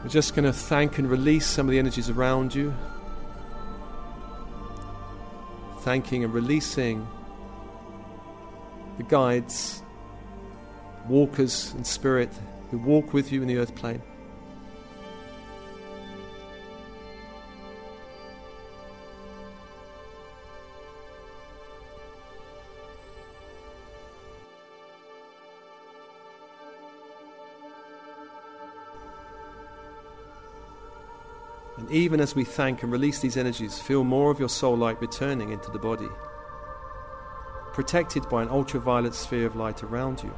we're 0.02 0.08
just 0.08 0.34
going 0.34 0.46
to 0.46 0.52
thank 0.52 0.96
and 0.96 1.10
release 1.10 1.44
some 1.44 1.66
of 1.66 1.70
the 1.70 1.78
energies 1.78 2.08
around 2.08 2.54
you. 2.54 2.74
Thanking 5.80 6.24
and 6.24 6.32
releasing 6.32 7.06
the 8.96 9.02
guides, 9.02 9.82
walkers 11.06 11.74
in 11.76 11.84
spirit 11.84 12.30
who 12.70 12.78
walk 12.78 13.12
with 13.12 13.30
you 13.30 13.42
in 13.42 13.48
the 13.48 13.58
earth 13.58 13.74
plane. 13.74 14.00
Even 31.93 32.20
as 32.20 32.34
we 32.34 32.43
thank 32.43 32.82
and 32.82 32.90
release 32.90 33.20
these 33.20 33.36
energies, 33.36 33.78
feel 33.78 34.03
more 34.03 34.30
of 34.30 34.40
your 34.40 34.49
soul 34.49 34.74
light 34.74 34.99
returning 35.03 35.51
into 35.51 35.70
the 35.70 35.78
body, 35.78 36.09
protected 37.74 38.26
by 38.30 38.43
an 38.43 38.49
ultraviolet 38.49 39.14
sphere 39.14 39.47
of 39.47 39.57
light 39.57 39.82
around 39.82 40.22
you. 40.22 40.34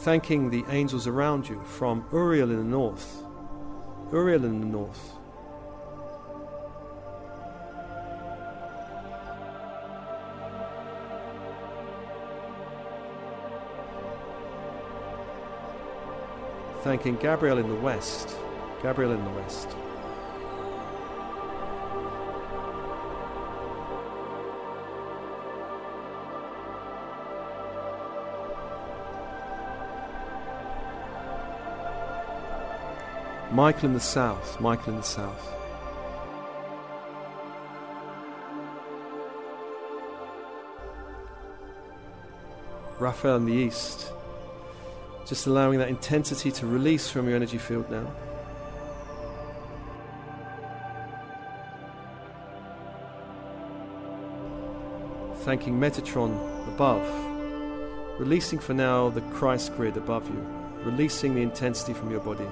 Thanking 0.00 0.48
the 0.48 0.64
angels 0.70 1.06
around 1.06 1.46
you 1.46 1.62
from 1.64 2.06
Uriel 2.10 2.50
in 2.50 2.56
the 2.56 2.64
north 2.64 3.27
Uriel 4.10 4.44
in 4.46 4.60
the 4.60 4.66
north. 4.66 5.12
Thanking 16.82 17.16
Gabriel 17.16 17.58
in 17.58 17.68
the 17.68 17.74
west. 17.74 18.34
Gabriel 18.82 19.12
in 19.12 19.22
the 19.24 19.30
west. 19.30 19.68
Michael 33.58 33.86
in 33.86 33.94
the 33.94 33.98
south, 33.98 34.60
Michael 34.60 34.92
in 34.92 34.98
the 34.98 35.02
south. 35.02 35.52
Raphael 43.00 43.34
in 43.34 43.46
the 43.46 43.52
east. 43.52 44.12
Just 45.26 45.48
allowing 45.48 45.80
that 45.80 45.88
intensity 45.88 46.52
to 46.52 46.68
release 46.68 47.10
from 47.10 47.26
your 47.26 47.34
energy 47.34 47.58
field 47.58 47.90
now. 47.90 48.08
Thanking 55.38 55.80
Metatron 55.80 56.32
above. 56.68 58.20
Releasing 58.20 58.60
for 58.60 58.74
now 58.74 59.08
the 59.08 59.22
Christ 59.32 59.74
grid 59.74 59.96
above 59.96 60.28
you. 60.28 60.38
Releasing 60.84 61.34
the 61.34 61.42
intensity 61.42 61.92
from 61.92 62.12
your 62.12 62.20
body. 62.20 62.46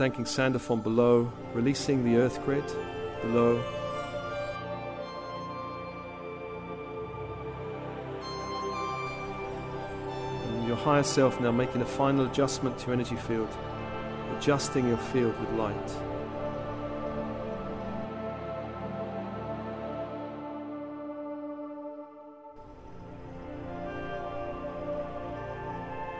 Thanking 0.00 0.24
Sandalphon 0.24 0.80
below, 0.80 1.30
releasing 1.52 2.02
the 2.02 2.16
earth 2.16 2.42
grid 2.46 2.64
below. 3.20 3.62
And 10.46 10.66
your 10.66 10.78
higher 10.78 11.02
self 11.02 11.38
now 11.38 11.52
making 11.52 11.82
a 11.82 11.84
final 11.84 12.24
adjustment 12.24 12.78
to 12.78 12.86
your 12.86 12.94
energy 12.94 13.16
field, 13.16 13.50
adjusting 14.38 14.88
your 14.88 14.96
field 14.96 15.38
with 15.38 15.50
light. 15.50 15.90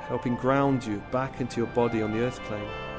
helping 0.07 0.35
ground 0.35 0.85
you 0.85 1.01
back 1.13 1.41
into 1.41 1.59
your 1.59 1.69
body 1.69 2.03
on 2.03 2.11
the 2.11 2.19
earth 2.19 2.41
plane 2.41 2.90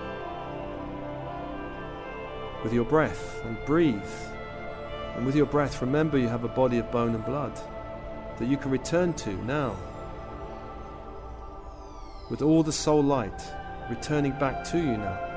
with 2.63 2.73
your 2.73 2.85
breath 2.85 3.43
and 3.45 3.57
breathe. 3.65 4.01
And 5.15 5.25
with 5.25 5.35
your 5.35 5.45
breath, 5.45 5.81
remember 5.81 6.17
you 6.17 6.27
have 6.27 6.43
a 6.43 6.49
body 6.49 6.77
of 6.77 6.91
bone 6.91 7.15
and 7.15 7.25
blood 7.25 7.59
that 8.37 8.47
you 8.47 8.57
can 8.57 8.71
return 8.71 9.13
to 9.13 9.31
now. 9.45 9.75
With 12.29 12.41
all 12.41 12.63
the 12.63 12.71
soul 12.71 13.03
light 13.03 13.41
returning 13.89 14.31
back 14.33 14.63
to 14.71 14.77
you 14.77 14.97
now. 14.97 15.30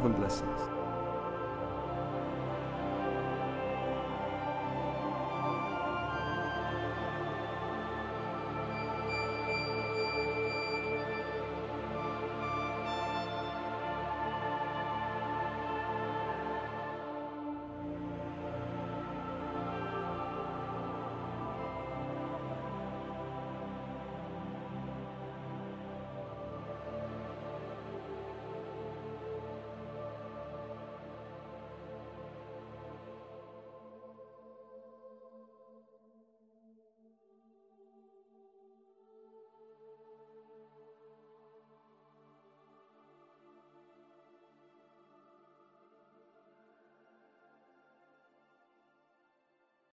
Love 0.00 0.06
and 0.06 0.16
blessings. 0.16 0.79